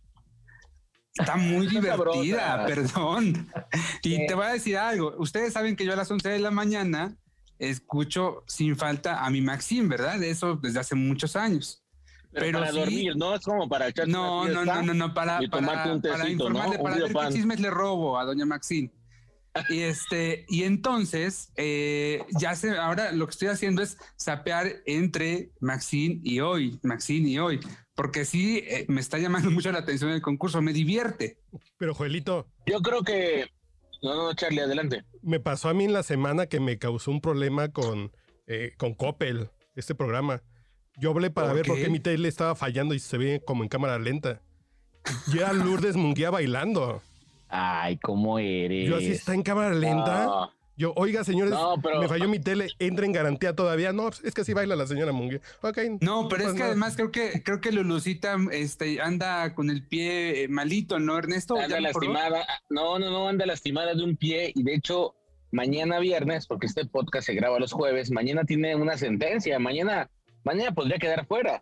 Está 1.14 1.36
muy 1.50 1.66
divertida, 1.66 2.64
perdón. 2.66 3.52
Y 4.02 4.16
Sí. 4.16 4.26
te 4.26 4.34
voy 4.34 4.46
a 4.46 4.52
decir 4.54 4.78
algo. 4.78 5.14
Ustedes 5.18 5.52
saben 5.52 5.76
que 5.76 5.84
yo 5.84 5.92
a 5.92 5.96
las 5.96 6.10
11 6.10 6.26
de 6.30 6.38
la 6.38 6.50
mañana 6.50 7.14
escucho 7.58 8.42
sin 8.46 8.74
falta 8.74 9.22
a 9.22 9.28
mi 9.28 9.42
Maxim, 9.42 9.86
¿verdad? 9.86 10.18
De 10.18 10.30
eso 10.30 10.56
desde 10.56 10.80
hace 10.80 10.94
muchos 10.94 11.36
años. 11.36 11.79
Pero, 12.32 12.46
Pero 12.46 12.58
para 12.60 12.70
sí- 12.72 12.78
dormir, 12.78 13.16
¿no? 13.16 13.34
Es 13.34 13.44
como 13.44 13.68
para 13.68 13.88
echar 13.88 14.06
No, 14.08 14.46
no, 14.46 14.64
no, 14.64 14.82
no, 14.82 14.94
no, 14.94 15.14
para, 15.14 15.40
para, 15.50 15.92
un 15.92 16.00
para 16.00 16.24
tecito, 16.24 16.28
informarle, 16.28 16.76
¿no? 16.76 16.82
Para 16.82 16.96
ver 16.96 17.12
qué 17.12 17.34
chismes 17.34 17.60
le 17.60 17.70
robo 17.70 18.18
a 18.18 18.24
doña 18.24 18.46
Maxine. 18.46 18.92
Y 19.68 19.80
este, 19.80 20.46
y 20.48 20.62
entonces, 20.62 21.50
eh, 21.56 22.24
ya 22.38 22.54
sé, 22.54 22.70
ahora 22.78 23.10
lo 23.10 23.26
que 23.26 23.32
estoy 23.32 23.48
haciendo 23.48 23.82
es 23.82 23.98
sapear 24.16 24.68
entre 24.86 25.50
Maxine 25.60 26.20
y 26.22 26.38
hoy, 26.38 26.78
Maxine 26.84 27.28
y 27.28 27.38
hoy, 27.40 27.58
porque 27.96 28.24
sí 28.24 28.62
eh, 28.64 28.84
me 28.86 29.00
está 29.00 29.18
llamando 29.18 29.50
mucho 29.50 29.72
la 29.72 29.80
atención 29.80 30.12
el 30.12 30.22
concurso, 30.22 30.62
me 30.62 30.72
divierte. 30.72 31.38
Pero 31.78 31.94
Joelito, 31.94 32.46
Yo 32.66 32.80
creo 32.80 33.02
que. 33.02 33.46
No, 34.02 34.14
no, 34.14 34.34
Charlie, 34.34 34.60
adelante. 34.60 35.04
me 35.20 35.40
pasó 35.40 35.68
a 35.68 35.74
mí 35.74 35.84
en 35.84 35.92
la 35.92 36.04
semana 36.04 36.46
que 36.46 36.60
me 36.60 36.78
causó 36.78 37.10
un 37.10 37.20
problema 37.20 37.68
con, 37.72 38.12
eh, 38.46 38.72
con 38.78 38.94
Coppel, 38.94 39.50
este 39.74 39.96
programa. 39.96 40.42
Yo 41.00 41.10
hablé 41.10 41.30
para 41.30 41.48
¿Por 41.48 41.56
ver 41.56 41.66
por 41.66 41.76
qué? 41.78 41.88
mi 41.88 42.00
tele 42.00 42.28
estaba 42.28 42.54
fallando 42.54 42.94
y 42.94 42.98
se 42.98 43.16
ve 43.18 43.42
como 43.44 43.62
en 43.62 43.68
cámara 43.68 43.98
lenta. 43.98 44.40
Y 45.32 45.38
era 45.38 45.52
Lourdes 45.52 45.96
Munguía 45.96 46.30
bailando. 46.30 47.02
Ay, 47.48 47.96
¿cómo 47.98 48.38
eres? 48.38 48.88
Yo 48.88 48.96
así 48.96 49.10
está 49.12 49.34
en 49.34 49.42
cámara 49.42 49.74
lenta. 49.74 50.24
No, 50.26 50.50
Yo, 50.76 50.92
oiga, 50.96 51.24
señores, 51.24 51.52
No, 51.52 51.74
pero- 51.82 52.00
me 52.00 52.08
falló 52.08 52.28
mi 52.28 52.38
tele, 52.38 52.68
entra 52.78 53.04
en 53.04 53.12
garantía 53.12 53.54
todavía. 53.54 53.92
No, 53.92 54.08
es 54.08 54.32
que 54.34 54.42
así 54.42 54.54
baila 54.54 54.76
la 54.76 54.86
señora 54.86 55.12
Munguía. 55.12 55.40
Ok. 55.62 55.78
No, 56.00 56.28
pero 56.28 56.48
es 56.48 56.54
que 56.54 56.62
además 56.62 56.96
creo 56.96 57.10
que 57.10 57.42
creo 57.42 57.60
que 57.60 57.72
Lulucita 57.72 58.36
este, 58.52 59.00
anda 59.00 59.54
con 59.54 59.68
el 59.68 59.86
pie 59.86 60.44
eh, 60.44 60.48
malito, 60.48 60.98
¿no, 60.98 61.18
Ernesto? 61.18 61.56
¿Ya 61.56 61.64
anda 61.64 61.80
lastimada. 61.80 62.46
No, 62.70 62.98
no, 62.98 63.10
no, 63.10 63.28
anda 63.28 63.44
lastimada 63.46 63.94
de 63.94 64.02
un 64.04 64.16
pie. 64.16 64.52
Y 64.54 64.62
de 64.62 64.74
hecho, 64.74 65.14
mañana 65.50 65.98
viernes, 65.98 66.46
porque 66.46 66.66
este 66.66 66.86
podcast 66.86 67.26
se 67.26 67.34
graba 67.34 67.58
los 67.58 67.72
jueves, 67.72 68.10
mañana 68.10 68.44
tiene 68.44 68.74
una 68.76 68.96
sentencia. 68.96 69.58
Mañana, 69.58 70.08
mañana 70.44 70.72
podría 70.72 70.98
quedar 70.98 71.26
fuera. 71.26 71.60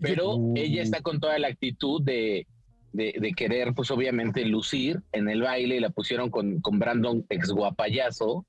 Pero 0.00 0.36
Uh. 0.36 0.54
ella 0.56 0.82
está 0.82 1.00
con 1.00 1.20
toda 1.20 1.38
la 1.38 1.48
actitud 1.48 2.02
de, 2.02 2.46
de, 2.92 3.14
de 3.18 3.32
querer, 3.32 3.72
pues 3.74 3.90
obviamente, 3.90 4.44
lucir 4.44 5.02
en 5.12 5.28
el 5.28 5.42
baile 5.42 5.76
y 5.76 5.80
la 5.80 5.90
pusieron 5.90 6.30
con, 6.30 6.60
con 6.60 6.78
Brandon 6.78 7.24
ex 7.30 7.50
guapayazo, 7.50 8.44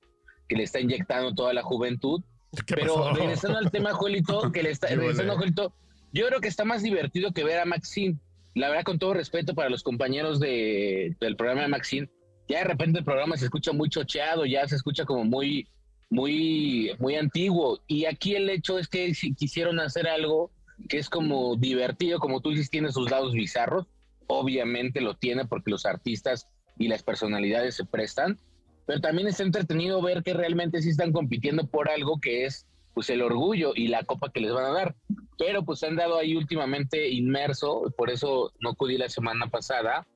que 0.48 0.56
le 0.56 0.64
está 0.64 0.80
inyectando 0.80 1.34
toda 1.34 1.52
la 1.54 1.62
juventud. 1.62 2.22
¿Qué 2.66 2.74
Pero 2.74 2.94
pasó? 2.96 3.12
regresando 3.14 3.58
al 3.58 3.70
tema, 3.70 3.92
Juelito, 3.92 4.50
que 4.52 4.62
le 4.62 4.70
está, 4.70 4.88
regresando. 4.88 5.36
Juelito, 5.36 5.74
yo 6.12 6.26
creo 6.26 6.40
que 6.40 6.48
está 6.48 6.64
más 6.64 6.82
divertido 6.82 7.32
que 7.32 7.44
ver 7.44 7.58
a 7.60 7.64
Maxine. 7.64 8.18
La 8.54 8.68
verdad, 8.68 8.84
con 8.84 8.98
todo 8.98 9.14
respeto 9.14 9.54
para 9.54 9.68
los 9.70 9.82
compañeros 9.82 10.40
de, 10.40 11.16
del 11.20 11.36
programa 11.36 11.62
de 11.62 11.68
Maxine, 11.68 12.10
ya 12.48 12.58
de 12.58 12.64
repente 12.64 12.98
el 12.98 13.04
programa 13.04 13.36
se 13.36 13.44
escucha 13.44 13.72
muy 13.72 13.88
chocheado, 13.90 14.46
ya 14.46 14.66
se 14.66 14.76
escucha 14.76 15.04
como 15.04 15.24
muy, 15.24 15.68
muy, 16.10 16.92
muy 16.98 17.16
antiguo. 17.16 17.80
Y 17.86 18.06
aquí 18.06 18.34
el 18.34 18.48
hecho 18.50 18.78
es 18.78 18.88
que 18.88 19.14
si 19.14 19.34
quisieron 19.34 19.80
hacer 19.80 20.08
algo 20.08 20.50
que 20.88 20.98
es 20.98 21.08
como 21.08 21.56
divertido, 21.56 22.18
como 22.18 22.40
tú 22.40 22.50
dices, 22.50 22.70
tiene 22.70 22.92
sus 22.92 23.10
lados 23.10 23.32
bizarros. 23.32 23.86
Obviamente 24.26 25.00
lo 25.00 25.16
tiene 25.16 25.46
porque 25.46 25.70
los 25.70 25.86
artistas 25.86 26.48
y 26.78 26.88
las 26.88 27.02
personalidades 27.02 27.74
se 27.74 27.84
prestan, 27.84 28.38
pero 28.86 29.00
también 29.00 29.28
está 29.28 29.42
entretenido 29.42 30.00
ver 30.00 30.22
que 30.22 30.32
realmente 30.32 30.80
sí 30.80 30.90
están 30.90 31.12
compitiendo 31.12 31.66
por 31.66 31.90
algo 31.90 32.20
que 32.20 32.46
es 32.46 32.66
pues 32.94 33.10
el 33.10 33.22
orgullo 33.22 33.72
y 33.74 33.88
la 33.88 34.02
copa 34.04 34.30
que 34.32 34.40
les 34.40 34.52
van 34.52 34.64
a 34.64 34.72
dar. 34.72 34.96
Pero 35.38 35.64
pues 35.64 35.82
han 35.82 35.96
dado 35.96 36.18
ahí 36.18 36.34
últimamente 36.34 37.08
inmerso, 37.10 37.92
por 37.96 38.10
eso 38.10 38.52
no 38.60 38.70
acudí 38.70 38.96
la 38.96 39.08
semana 39.08 39.48
pasada 39.48 40.06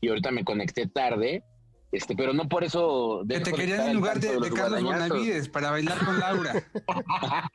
y 0.00 0.08
ahorita 0.08 0.30
me 0.30 0.44
conecté 0.44 0.86
tarde, 0.86 1.44
este, 1.92 2.14
pero 2.16 2.32
no 2.32 2.48
por 2.48 2.64
eso... 2.64 3.22
Que 3.28 3.40
te 3.40 3.52
querían 3.52 3.88
en 3.88 3.96
lugar 3.96 4.20
de, 4.20 4.28
Carlos. 4.54 4.82
Bonavides 4.82 5.48
para 5.48 5.70
bailar 5.70 5.98
con 6.04 6.18
Laura. 6.20 6.52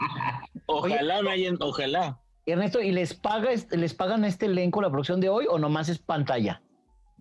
Ojalá 0.66 1.22
me 1.22 1.32
hayan, 1.32 1.58
ojalá. 1.60 2.20
Ernesto, 2.46 2.82
¿y 2.82 2.92
les 2.92 3.14
paga 3.14 3.50
les 3.72 3.94
pagan 3.94 4.24
a 4.24 4.28
este 4.28 4.48
elenco 4.48 4.82
la 4.82 4.90
producción 4.90 5.22
de 5.22 5.30
hoy 5.30 5.46
o 5.50 5.60
nomás 5.60 5.90
es 5.90 6.00
pantalla? 6.00 6.62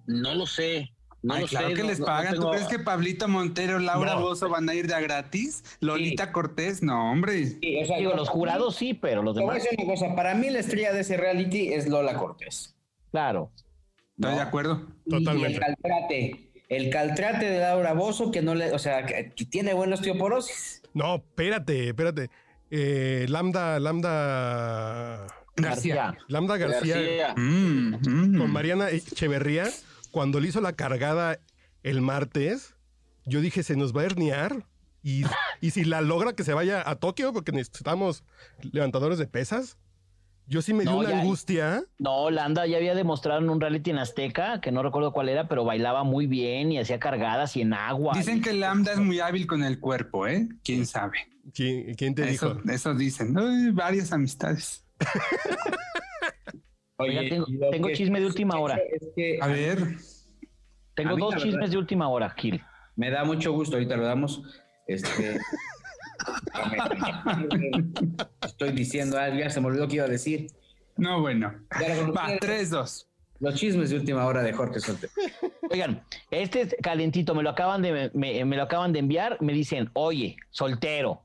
No 0.06 0.34
lo 0.34 0.46
sé. 0.46 0.90
No 1.22 1.34
Ay, 1.34 1.42
lo 1.42 1.48
claro 1.48 1.68
sé. 1.68 1.74
que 1.74 1.82
no- 1.82 1.88
les 1.88 2.00
no 2.00 2.06
pagan. 2.06 2.34
¿Tú 2.36 2.50
crees 2.50 2.66
que 2.68 2.78
Pablito 2.78 3.28
Montero, 3.28 3.78
Laura 3.78 4.14
No. 4.14 4.20
Bozo 4.22 4.48
van 4.48 4.66
a 4.70 4.74
ir 4.74 4.86
de 4.86 4.94
a 4.94 5.00
gratis? 5.00 5.62
Lolita 5.80 6.32
Cortés, 6.32 6.82
no, 6.82 7.10
hombre. 7.12 7.44
Sí, 7.46 7.78
o 7.82 7.86
sea, 7.86 7.98
Digo, 7.98 8.14
los 8.14 8.28
jurados 8.30 8.76
sí, 8.76 8.94
pero 8.94 9.22
los 9.22 9.34
Te 9.36 9.42
voy 9.42 9.50
a 9.50 9.52
demás, 9.54 9.64
decir 9.70 9.78
una 9.86 9.94
cosa, 9.94 10.16
para 10.16 10.34
mí 10.34 10.48
la 10.48 10.60
estrella 10.60 10.92
de 10.94 11.00
ese 11.00 11.16
reality 11.18 11.72
es 11.74 11.88
Lola 11.88 12.14
Cortés. 12.14 12.76
claro. 13.10 13.50
Estoy 14.16 14.32
No. 14.32 14.36
de 14.36 14.42
acuerdo. 14.42 14.86
Totalmente. 15.08 15.52
Y 15.52 15.54
el 15.54 15.60
el 16.70 16.88
caltrate 16.88 17.46
de 17.46 17.58
Laura 17.58 17.92
Bozo, 17.92 18.30
que 18.30 18.40
no 18.40 18.54
le, 18.54 18.72
o 18.72 18.78
sea, 18.78 19.04
que, 19.04 19.32
que 19.34 19.44
tiene 19.44 19.74
buena 19.74 19.96
osteoporosis. 19.96 20.82
No, 20.94 21.16
espérate, 21.16 21.88
espérate. 21.88 22.30
Eh, 22.70 23.26
Lambda, 23.28 23.80
Lambda, 23.80 25.26
García. 25.56 25.96
García. 25.96 26.24
Lambda 26.28 26.56
García, 26.56 26.96
García. 26.96 27.34
Mm, 27.36 27.96
mm. 28.06 28.38
con 28.38 28.50
Mariana 28.52 28.90
Echeverría, 28.90 29.68
cuando 30.12 30.38
le 30.38 30.48
hizo 30.48 30.60
la 30.60 30.72
cargada 30.72 31.40
el 31.82 32.00
martes, 32.00 32.76
yo 33.26 33.40
dije, 33.40 33.64
se 33.64 33.76
nos 33.76 33.94
va 33.94 34.02
a 34.02 34.04
herniar. 34.04 34.64
Y, 35.02 35.24
y 35.60 35.70
si 35.70 35.84
la 35.84 36.02
logra 36.02 36.34
que 36.34 36.44
se 36.44 36.54
vaya 36.54 36.88
a 36.88 36.94
Tokio, 36.96 37.32
porque 37.32 37.50
necesitamos 37.50 38.22
levantadores 38.60 39.18
de 39.18 39.26
pesas, 39.26 39.76
yo 40.50 40.60
sí 40.60 40.74
me 40.74 40.82
dio 40.82 40.92
No, 40.92 40.98
una 40.98 41.10
ya- 41.10 41.20
angustia. 41.20 41.82
No, 41.98 42.28
Landa 42.30 42.66
ya 42.66 42.76
había 42.76 42.94
demostrado 42.94 43.40
en 43.40 43.48
un 43.48 43.60
reality 43.60 43.90
en 43.90 43.98
Azteca, 43.98 44.60
que 44.60 44.72
no 44.72 44.82
recuerdo 44.82 45.12
cuál 45.12 45.28
era, 45.30 45.48
pero 45.48 45.64
bailaba 45.64 46.04
muy 46.04 46.26
bien 46.26 46.72
y 46.72 46.78
hacía 46.78 46.98
cargadas 46.98 47.56
y 47.56 47.62
en 47.62 47.72
agua. 47.72 48.12
Dicen 48.16 48.42
que 48.42 48.52
Lambda 48.52 48.92
es 48.92 48.98
muy 48.98 49.20
hábil 49.20 49.46
con 49.46 49.62
el 49.62 49.80
cuerpo, 49.80 50.26
¿eh? 50.26 50.48
¿Quién 50.64 50.84
sabe? 50.86 51.18
¿Quién, 51.54 51.94
quién 51.94 52.14
te 52.14 52.28
Eso, 52.28 52.54
dijo? 52.56 52.70
eso 52.70 52.94
dicen. 52.94 53.34
Ay, 53.38 53.70
varias 53.70 54.12
amistades. 54.12 54.84
Oiga, 56.98 57.22
tengo- 57.70 57.90
chisme 57.92 58.20
de 58.20 58.26
última 58.26 58.58
hora. 58.58 58.76
Es 58.76 59.08
que 59.16 59.38
A 59.40 59.46
ver, 59.46 59.78
Tengo 60.94 61.10
a 61.14 61.18
dos 61.18 61.30
verdad- 61.34 61.44
chismes 61.44 61.70
de 61.70 61.78
última 61.78 62.08
hora, 62.08 62.28
Gil. 62.36 62.60
me 62.96 63.10
da 63.10 63.24
mucho 63.24 63.52
gusto, 63.52 63.76
ahorita 63.76 63.96
lo 63.96 64.04
damos. 64.04 64.42
Este, 64.86 65.38
estoy 68.46 68.72
diciendo 68.72 69.18
algo, 69.18 69.38
ya 69.38 69.50
se 69.50 69.60
me 69.60 69.68
olvidó 69.68 69.88
que 69.88 69.96
iba 69.96 70.04
a 70.04 70.08
decir. 70.08 70.48
no, 70.96 71.20
bueno. 71.20 71.52
Va, 71.72 72.12
conocí. 72.12 72.38
3-2. 72.40 73.06
Los 73.40 73.54
chismes 73.54 73.90
de 73.90 73.96
última 73.96 74.26
hora 74.26 74.42
de 74.42 74.52
Jorge 74.52 74.80
Solte. 74.80 75.08
Oigan, 75.70 76.02
este 76.30 76.60
es 76.60 76.76
calentito, 76.82 77.34
me 77.34 77.42
lo 77.42 77.50
acaban 77.50 77.80
de, 77.80 78.10
me, 78.12 78.44
me 78.44 78.56
lo 78.56 78.62
acaban 78.62 78.92
de 78.92 78.98
enviar, 78.98 79.38
me 79.40 79.54
dicen, 79.54 79.90
oye, 79.94 80.36
soltero. 80.50 81.22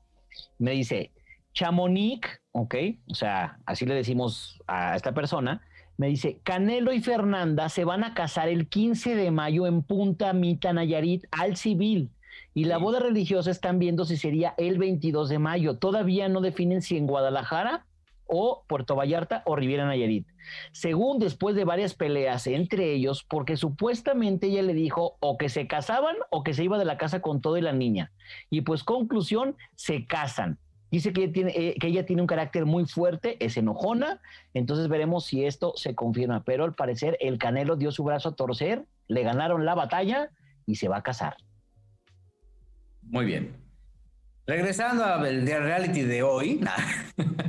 Me 0.58 0.70
dice, 0.70 1.12
Chamonix, 1.52 2.26
ok, 2.52 2.74
o 3.10 3.14
sea, 3.14 3.58
así 3.66 3.84
le 3.84 3.94
decimos 3.94 4.58
a 4.66 4.96
esta 4.96 5.12
persona, 5.12 5.60
me 5.98 6.08
dice, 6.08 6.40
Canelo 6.42 6.92
y 6.92 7.00
Fernanda 7.00 7.68
se 7.68 7.84
van 7.84 8.04
a 8.04 8.14
casar 8.14 8.48
el 8.48 8.68
15 8.68 9.14
de 9.14 9.30
mayo 9.30 9.66
en 9.66 9.82
Punta 9.82 10.32
Mita, 10.32 10.72
Nayarit, 10.72 11.24
al 11.30 11.56
civil. 11.56 12.10
Y 12.56 12.64
la 12.64 12.78
boda 12.78 13.00
religiosa 13.00 13.50
están 13.50 13.78
viendo 13.78 14.06
si 14.06 14.16
sería 14.16 14.54
el 14.56 14.78
22 14.78 15.28
de 15.28 15.38
mayo. 15.38 15.76
Todavía 15.76 16.30
no 16.30 16.40
definen 16.40 16.80
si 16.80 16.96
en 16.96 17.06
Guadalajara 17.06 17.84
o 18.24 18.64
Puerto 18.66 18.96
Vallarta 18.96 19.42
o 19.44 19.56
Riviera 19.56 19.84
Nayarit. 19.84 20.26
Según 20.72 21.18
después 21.18 21.54
de 21.54 21.66
varias 21.66 21.92
peleas 21.92 22.46
entre 22.46 22.94
ellos, 22.94 23.26
porque 23.28 23.58
supuestamente 23.58 24.46
ella 24.46 24.62
le 24.62 24.72
dijo 24.72 25.18
o 25.20 25.36
que 25.36 25.50
se 25.50 25.66
casaban 25.66 26.16
o 26.30 26.44
que 26.44 26.54
se 26.54 26.64
iba 26.64 26.78
de 26.78 26.86
la 26.86 26.96
casa 26.96 27.20
con 27.20 27.42
todo 27.42 27.58
y 27.58 27.60
la 27.60 27.74
niña. 27.74 28.10
Y 28.48 28.62
pues 28.62 28.84
conclusión, 28.84 29.54
se 29.74 30.06
casan. 30.06 30.58
Dice 30.90 31.12
que 31.12 31.24
ella, 31.24 31.32
tiene, 31.34 31.52
eh, 31.54 31.74
que 31.78 31.88
ella 31.88 32.06
tiene 32.06 32.22
un 32.22 32.26
carácter 32.26 32.64
muy 32.64 32.86
fuerte, 32.86 33.36
es 33.44 33.58
enojona, 33.58 34.22
entonces 34.54 34.88
veremos 34.88 35.26
si 35.26 35.44
esto 35.44 35.74
se 35.76 35.94
confirma. 35.94 36.42
Pero 36.42 36.64
al 36.64 36.74
parecer 36.74 37.18
el 37.20 37.36
Canelo 37.36 37.76
dio 37.76 37.92
su 37.92 38.02
brazo 38.02 38.30
a 38.30 38.34
torcer, 38.34 38.86
le 39.08 39.24
ganaron 39.24 39.66
la 39.66 39.74
batalla 39.74 40.30
y 40.64 40.76
se 40.76 40.88
va 40.88 40.96
a 40.96 41.02
casar. 41.02 41.36
Muy 43.08 43.24
bien. 43.24 43.54
Regresando 44.46 45.04
al 45.04 45.46
reality 45.46 46.02
de 46.02 46.22
hoy. 46.22 46.60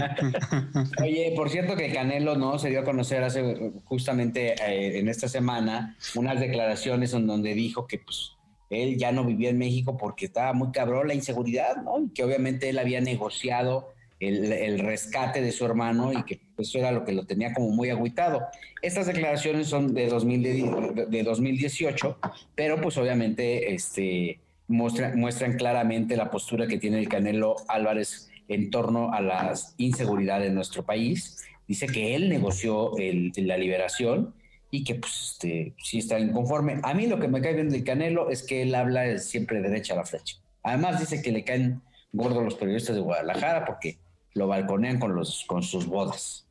Oye, 1.02 1.32
por 1.36 1.50
cierto 1.50 1.76
que 1.76 1.92
Canelo 1.92 2.36
no 2.36 2.58
se 2.58 2.70
dio 2.70 2.80
a 2.80 2.84
conocer 2.84 3.22
hace 3.22 3.72
justamente 3.84 4.54
eh, 4.54 4.98
en 4.98 5.08
esta 5.08 5.28
semana 5.28 5.96
unas 6.14 6.40
declaraciones 6.40 7.12
en 7.14 7.26
donde 7.26 7.54
dijo 7.54 7.86
que 7.86 7.98
pues 7.98 8.32
él 8.70 8.98
ya 8.98 9.12
no 9.12 9.24
vivía 9.24 9.50
en 9.50 9.58
México 9.58 9.96
porque 9.96 10.26
estaba 10.26 10.52
muy 10.52 10.70
cabrón 10.70 11.08
la 11.08 11.14
inseguridad, 11.14 11.76
¿no? 11.76 12.00
Y 12.00 12.10
que 12.10 12.22
obviamente 12.22 12.68
él 12.68 12.78
había 12.78 13.00
negociado 13.00 13.92
el, 14.20 14.52
el 14.52 14.78
rescate 14.80 15.40
de 15.40 15.50
su 15.50 15.64
hermano 15.64 16.12
y 16.12 16.22
que 16.24 16.40
eso 16.58 16.78
era 16.78 16.92
lo 16.92 17.04
que 17.04 17.12
lo 17.12 17.26
tenía 17.26 17.52
como 17.52 17.70
muy 17.70 17.90
agüitado. 17.90 18.42
Estas 18.82 19.06
declaraciones 19.06 19.66
son 19.68 19.94
de, 19.94 20.06
2000 20.06 20.42
de, 20.42 21.06
de 21.08 21.22
2018, 21.22 22.18
pero 22.54 22.80
pues 22.80 22.96
obviamente 22.96 23.74
este, 23.74 24.38
muestra, 24.70 25.12
muestran 25.16 25.54
claramente 25.54 26.16
la 26.16 26.30
postura 26.30 26.66
que 26.66 26.78
tiene 26.78 26.98
el 26.98 27.08
Canelo 27.08 27.56
Álvarez 27.68 28.30
en 28.48 28.70
torno 28.70 29.12
a 29.12 29.20
la 29.20 29.52
inseguridad 29.76 30.44
en 30.44 30.54
nuestro 30.54 30.84
país. 30.84 31.44
Dice 31.66 31.86
que 31.86 32.14
él 32.14 32.28
negoció 32.28 32.96
el, 32.96 33.32
la 33.36 33.56
liberación 33.56 34.34
y 34.70 34.84
que 34.84 34.94
pues 34.94 35.32
este, 35.32 35.74
sí 35.82 35.98
está 35.98 36.18
inconforme. 36.18 36.80
A 36.82 36.94
mí 36.94 37.06
lo 37.06 37.18
que 37.18 37.28
me 37.28 37.40
cae 37.40 37.54
bien 37.54 37.68
del 37.68 37.84
Canelo 37.84 38.30
es 38.30 38.44
que 38.44 38.62
él 38.62 38.74
habla 38.74 39.18
siempre 39.18 39.60
derecha 39.60 39.94
a 39.94 39.98
la 39.98 40.04
flecha. 40.04 40.36
Además 40.62 41.00
dice 41.00 41.20
que 41.20 41.32
le 41.32 41.44
caen 41.44 41.82
gordos 42.12 42.42
los 42.42 42.54
periodistas 42.54 42.94
de 42.94 43.02
Guadalajara 43.02 43.64
porque 43.64 43.98
lo 44.34 44.46
balconean 44.46 45.00
con, 45.00 45.14
los, 45.14 45.44
con 45.46 45.62
sus 45.62 45.86
bodas. 45.86 46.46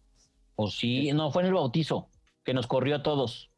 O 0.56 0.70
sí, 0.70 1.12
no, 1.14 1.32
fue 1.32 1.44
en 1.44 1.48
el 1.48 1.54
bautizo, 1.54 2.10
que 2.44 2.54
nos 2.54 2.68
corrió 2.68 2.98
a 2.98 3.04
todos. 3.04 3.50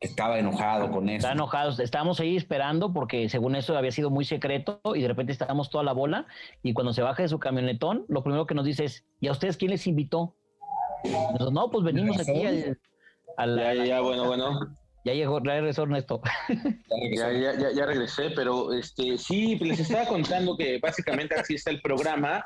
Estaba 0.00 0.38
enojado 0.38 0.90
con 0.90 1.08
eso. 1.10 1.18
Está 1.18 1.32
enojados. 1.32 1.78
Estábamos 1.78 2.18
ahí 2.20 2.34
esperando 2.36 2.92
porque 2.92 3.28
según 3.28 3.54
eso 3.54 3.76
había 3.76 3.92
sido 3.92 4.08
muy 4.08 4.24
secreto 4.24 4.80
y 4.94 5.02
de 5.02 5.08
repente 5.08 5.32
estábamos 5.32 5.68
toda 5.68 5.84
la 5.84 5.92
bola 5.92 6.26
y 6.62 6.72
cuando 6.72 6.94
se 6.94 7.02
baja 7.02 7.22
de 7.22 7.28
su 7.28 7.38
camionetón, 7.38 8.06
lo 8.08 8.22
primero 8.22 8.46
que 8.46 8.54
nos 8.54 8.64
dice 8.64 8.84
es, 8.84 9.04
¿y 9.20 9.28
a 9.28 9.32
ustedes 9.32 9.58
quién 9.58 9.72
les 9.72 9.86
invitó? 9.86 10.34
Nosotros, 11.04 11.52
no, 11.52 11.70
pues 11.70 11.84
venimos 11.84 12.18
aquí 12.18 12.44
al, 12.46 12.78
al- 13.36 13.56
Ya, 13.58 13.74
ya, 13.74 13.84
ya, 13.84 14.00
bueno, 14.00 14.24
bueno. 14.26 14.74
Ya 15.04 15.14
llegó, 15.14 15.42
ya 15.42 15.54
regresó 15.54 15.82
Ernesto. 15.84 16.20
Ya, 17.16 17.32
ya, 17.32 17.58
ya, 17.58 17.72
ya 17.72 17.86
regresé, 17.86 18.30
pero 18.30 18.72
este 18.74 19.16
sí, 19.16 19.56
les 19.56 19.80
estaba 19.80 20.06
contando 20.06 20.56
que 20.56 20.78
básicamente 20.78 21.34
así 21.34 21.54
está 21.54 21.70
el 21.70 21.80
programa. 21.80 22.44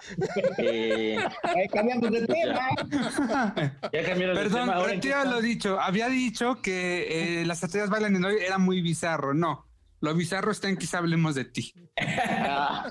Eh, 0.59 1.17
Ay, 1.43 1.69
cambiamos 1.69 2.11
de 2.11 2.21
ya. 2.21 2.27
tema. 2.27 3.55
ya 3.93 4.05
cambiaron 4.05 4.37
de 4.37 4.43
Perdón, 4.43 4.61
tema, 4.61 4.75
ahora 4.75 4.93
retiro 4.93 5.25
lo 5.25 5.40
dicho. 5.40 5.81
Había 5.81 6.09
dicho 6.09 6.62
que 6.62 7.40
eh, 7.40 7.47
las 7.47 7.62
estrellas 7.62 7.90
bailan 7.90 8.14
en 8.17 8.25
hoy 8.25 8.37
era 8.40 8.59
muy 8.59 8.81
bizarro. 8.81 9.35
No, 9.35 9.67
lo 10.01 10.14
bizarro 10.14 10.53
está 10.53 10.69
en 10.69 10.77
quizá 10.77 10.99
hablemos 10.99 11.35
de 11.35 11.47
ti. 11.47 11.73
Ah. 11.97 12.88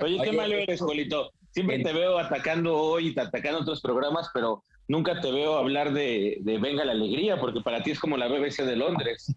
Oye, 0.00 0.18
qué 0.22 0.28
Oye, 0.28 0.32
malo 0.32 0.54
eres, 0.54 0.80
Jolito. 0.80 1.32
Siempre 1.50 1.82
te 1.82 1.92
veo 1.92 2.18
atacando 2.18 2.76
hoy 2.76 3.14
y 3.16 3.18
atacando 3.18 3.60
otros 3.60 3.80
programas, 3.80 4.28
pero 4.32 4.62
nunca 4.88 5.20
te 5.20 5.30
veo 5.32 5.56
hablar 5.58 5.92
de, 5.92 6.38
de 6.40 6.58
Venga 6.58 6.84
la 6.84 6.92
Alegría, 6.92 7.38
porque 7.40 7.60
para 7.60 7.82
ti 7.82 7.90
es 7.90 7.98
como 8.00 8.16
la 8.16 8.28
BBC 8.28 8.62
de 8.64 8.76
Londres. 8.76 9.34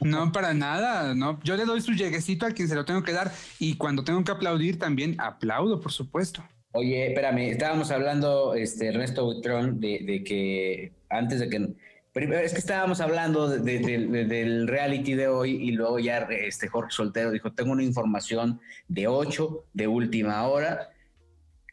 No, 0.00 0.32
para 0.32 0.54
nada. 0.54 1.14
No, 1.14 1.38
yo 1.42 1.56
le 1.56 1.64
doy 1.64 1.80
su 1.80 1.92
lleguecito 1.92 2.46
a 2.46 2.50
quien 2.50 2.68
se 2.68 2.74
lo 2.74 2.84
tengo 2.84 3.02
que 3.02 3.12
dar 3.12 3.30
y 3.58 3.76
cuando 3.76 4.04
tengo 4.04 4.22
que 4.24 4.32
aplaudir 4.32 4.78
también 4.78 5.16
aplaudo, 5.20 5.80
por 5.80 5.92
supuesto. 5.92 6.42
Oye, 6.72 7.08
espérame, 7.08 7.50
estábamos 7.50 7.90
hablando, 7.90 8.54
este, 8.54 8.88
Ernesto 8.88 9.24
Buitrón, 9.24 9.80
de, 9.80 10.00
de 10.04 10.22
que 10.22 10.92
antes 11.08 11.40
de 11.40 11.48
que... 11.48 11.68
primero, 12.12 12.40
es 12.42 12.52
que 12.52 12.60
estábamos 12.60 13.00
hablando 13.00 13.48
de- 13.48 13.58
de- 13.58 13.78
de- 13.80 14.06
de- 14.06 14.24
del 14.24 14.68
reality 14.68 15.14
de 15.14 15.26
hoy 15.26 15.50
y 15.56 15.72
luego 15.72 15.98
ya 15.98 16.18
este, 16.30 16.68
Jorge 16.68 16.92
Soltero 16.92 17.32
dijo, 17.32 17.52
tengo 17.52 17.72
una 17.72 17.82
información 17.82 18.60
de 18.86 19.08
8 19.08 19.64
de 19.72 19.88
última 19.88 20.46
hora 20.46 20.90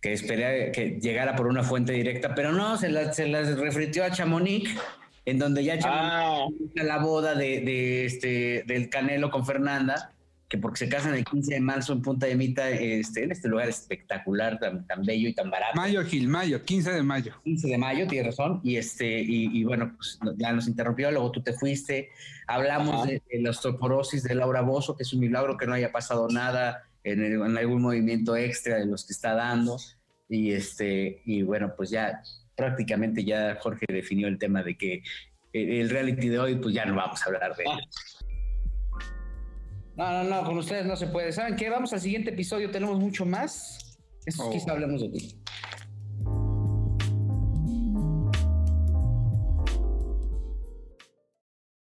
que 0.01 0.13
esperé 0.13 0.71
que 0.71 0.99
llegara 0.99 1.35
por 1.35 1.47
una 1.47 1.63
fuente 1.63 1.93
directa, 1.93 2.35
pero 2.35 2.51
no, 2.51 2.77
se 2.77 2.89
las 2.89 3.15
se 3.15 3.27
las 3.27 3.57
refritió 3.57 4.03
a 4.03 4.11
Chamonix, 4.11 4.75
en 5.25 5.39
donde 5.39 5.63
ya 5.63 5.79
Chamonix 5.79 6.71
Ah, 6.77 6.81
a 6.81 6.83
la 6.83 6.97
boda 6.99 7.35
de, 7.35 7.61
de, 7.61 8.05
este, 8.05 8.63
del 8.67 8.89
Canelo 8.89 9.31
con 9.31 9.45
Fernanda, 9.45 10.13
que 10.47 10.57
porque 10.57 10.77
se 10.77 10.89
casan 10.89 11.13
el 11.15 11.25
15 11.25 11.55
de 11.55 11.59
marzo 11.59 11.93
en 11.93 12.01
Punta 12.01 12.27
de 12.27 12.35
Mita, 12.35 12.69
este, 12.69 13.23
en 13.23 13.31
este 13.31 13.49
lugar 13.49 13.67
espectacular, 13.67 14.59
tan, 14.59 14.85
tan 14.85 15.03
bello 15.03 15.27
y 15.27 15.33
tan 15.33 15.49
barato. 15.49 15.75
Mayo, 15.75 16.03
Gil, 16.05 16.27
mayo, 16.27 16.63
15 16.63 16.91
de 16.91 17.03
mayo. 17.03 17.33
15 17.43 17.67
de 17.67 17.77
mayo, 17.77 18.07
tienes 18.07 18.27
razón, 18.27 18.61
y 18.63 18.77
este, 18.77 19.19
y, 19.19 19.49
y 19.57 19.63
bueno, 19.63 19.93
pues 19.97 20.19
ya 20.37 20.53
nos 20.53 20.67
interrumpió, 20.67 21.11
luego 21.11 21.31
tú 21.31 21.41
te 21.41 21.53
fuiste, 21.53 22.09
hablamos 22.45 23.07
de, 23.07 23.21
de 23.29 23.41
la 23.41 23.49
osteoporosis 23.49 24.23
de 24.23 24.35
Laura 24.35 24.61
Bozo, 24.61 24.95
que 24.95 25.03
es 25.03 25.11
un 25.11 25.19
milagro 25.19 25.57
que 25.57 25.65
no 25.65 25.73
haya 25.73 25.91
pasado 25.91 26.29
nada 26.29 26.86
en, 27.11 27.23
el- 27.23 27.41
en 27.41 27.57
algún 27.57 27.81
movimiento 27.81 28.35
extra 28.35 28.77
de 28.77 28.85
los 28.85 29.05
que 29.05 29.13
está 29.13 29.33
dando, 29.33 29.77
y 30.29 30.51
este, 30.51 31.21
y 31.25 31.41
bueno, 31.43 31.73
pues 31.75 31.89
ya 31.89 32.21
prácticamente 32.55 33.23
ya 33.23 33.57
Jorge 33.61 33.85
definió 33.87 34.27
el 34.27 34.37
tema 34.37 34.63
de 34.63 34.77
que 34.77 35.03
el, 35.53 35.69
el 35.81 35.89
reality 35.89 36.27
de 36.29 36.39
hoy, 36.39 36.55
pues 36.55 36.73
ya 36.75 36.85
no 36.85 36.95
vamos 36.95 37.21
a 37.21 37.25
hablar 37.25 37.55
de 37.55 37.63
él. 37.63 37.69
No, 39.95 40.11
no, 40.11 40.23
no, 40.29 40.43
con 40.45 40.57
ustedes 40.57 40.85
no 40.85 40.95
se 40.95 41.07
puede. 41.07 41.31
¿Saben 41.31 41.55
qué? 41.55 41.69
Vamos 41.69 41.91
al 41.93 41.99
siguiente 42.01 42.29
episodio, 42.29 42.69
tenemos 42.69 42.99
mucho 42.99 43.25
más. 43.25 43.97
Eso 44.25 44.47
Oh. 44.47 44.51
quizá 44.51 44.73
hablemos 44.73 45.01
de 45.01 45.09
ti. 45.09 45.35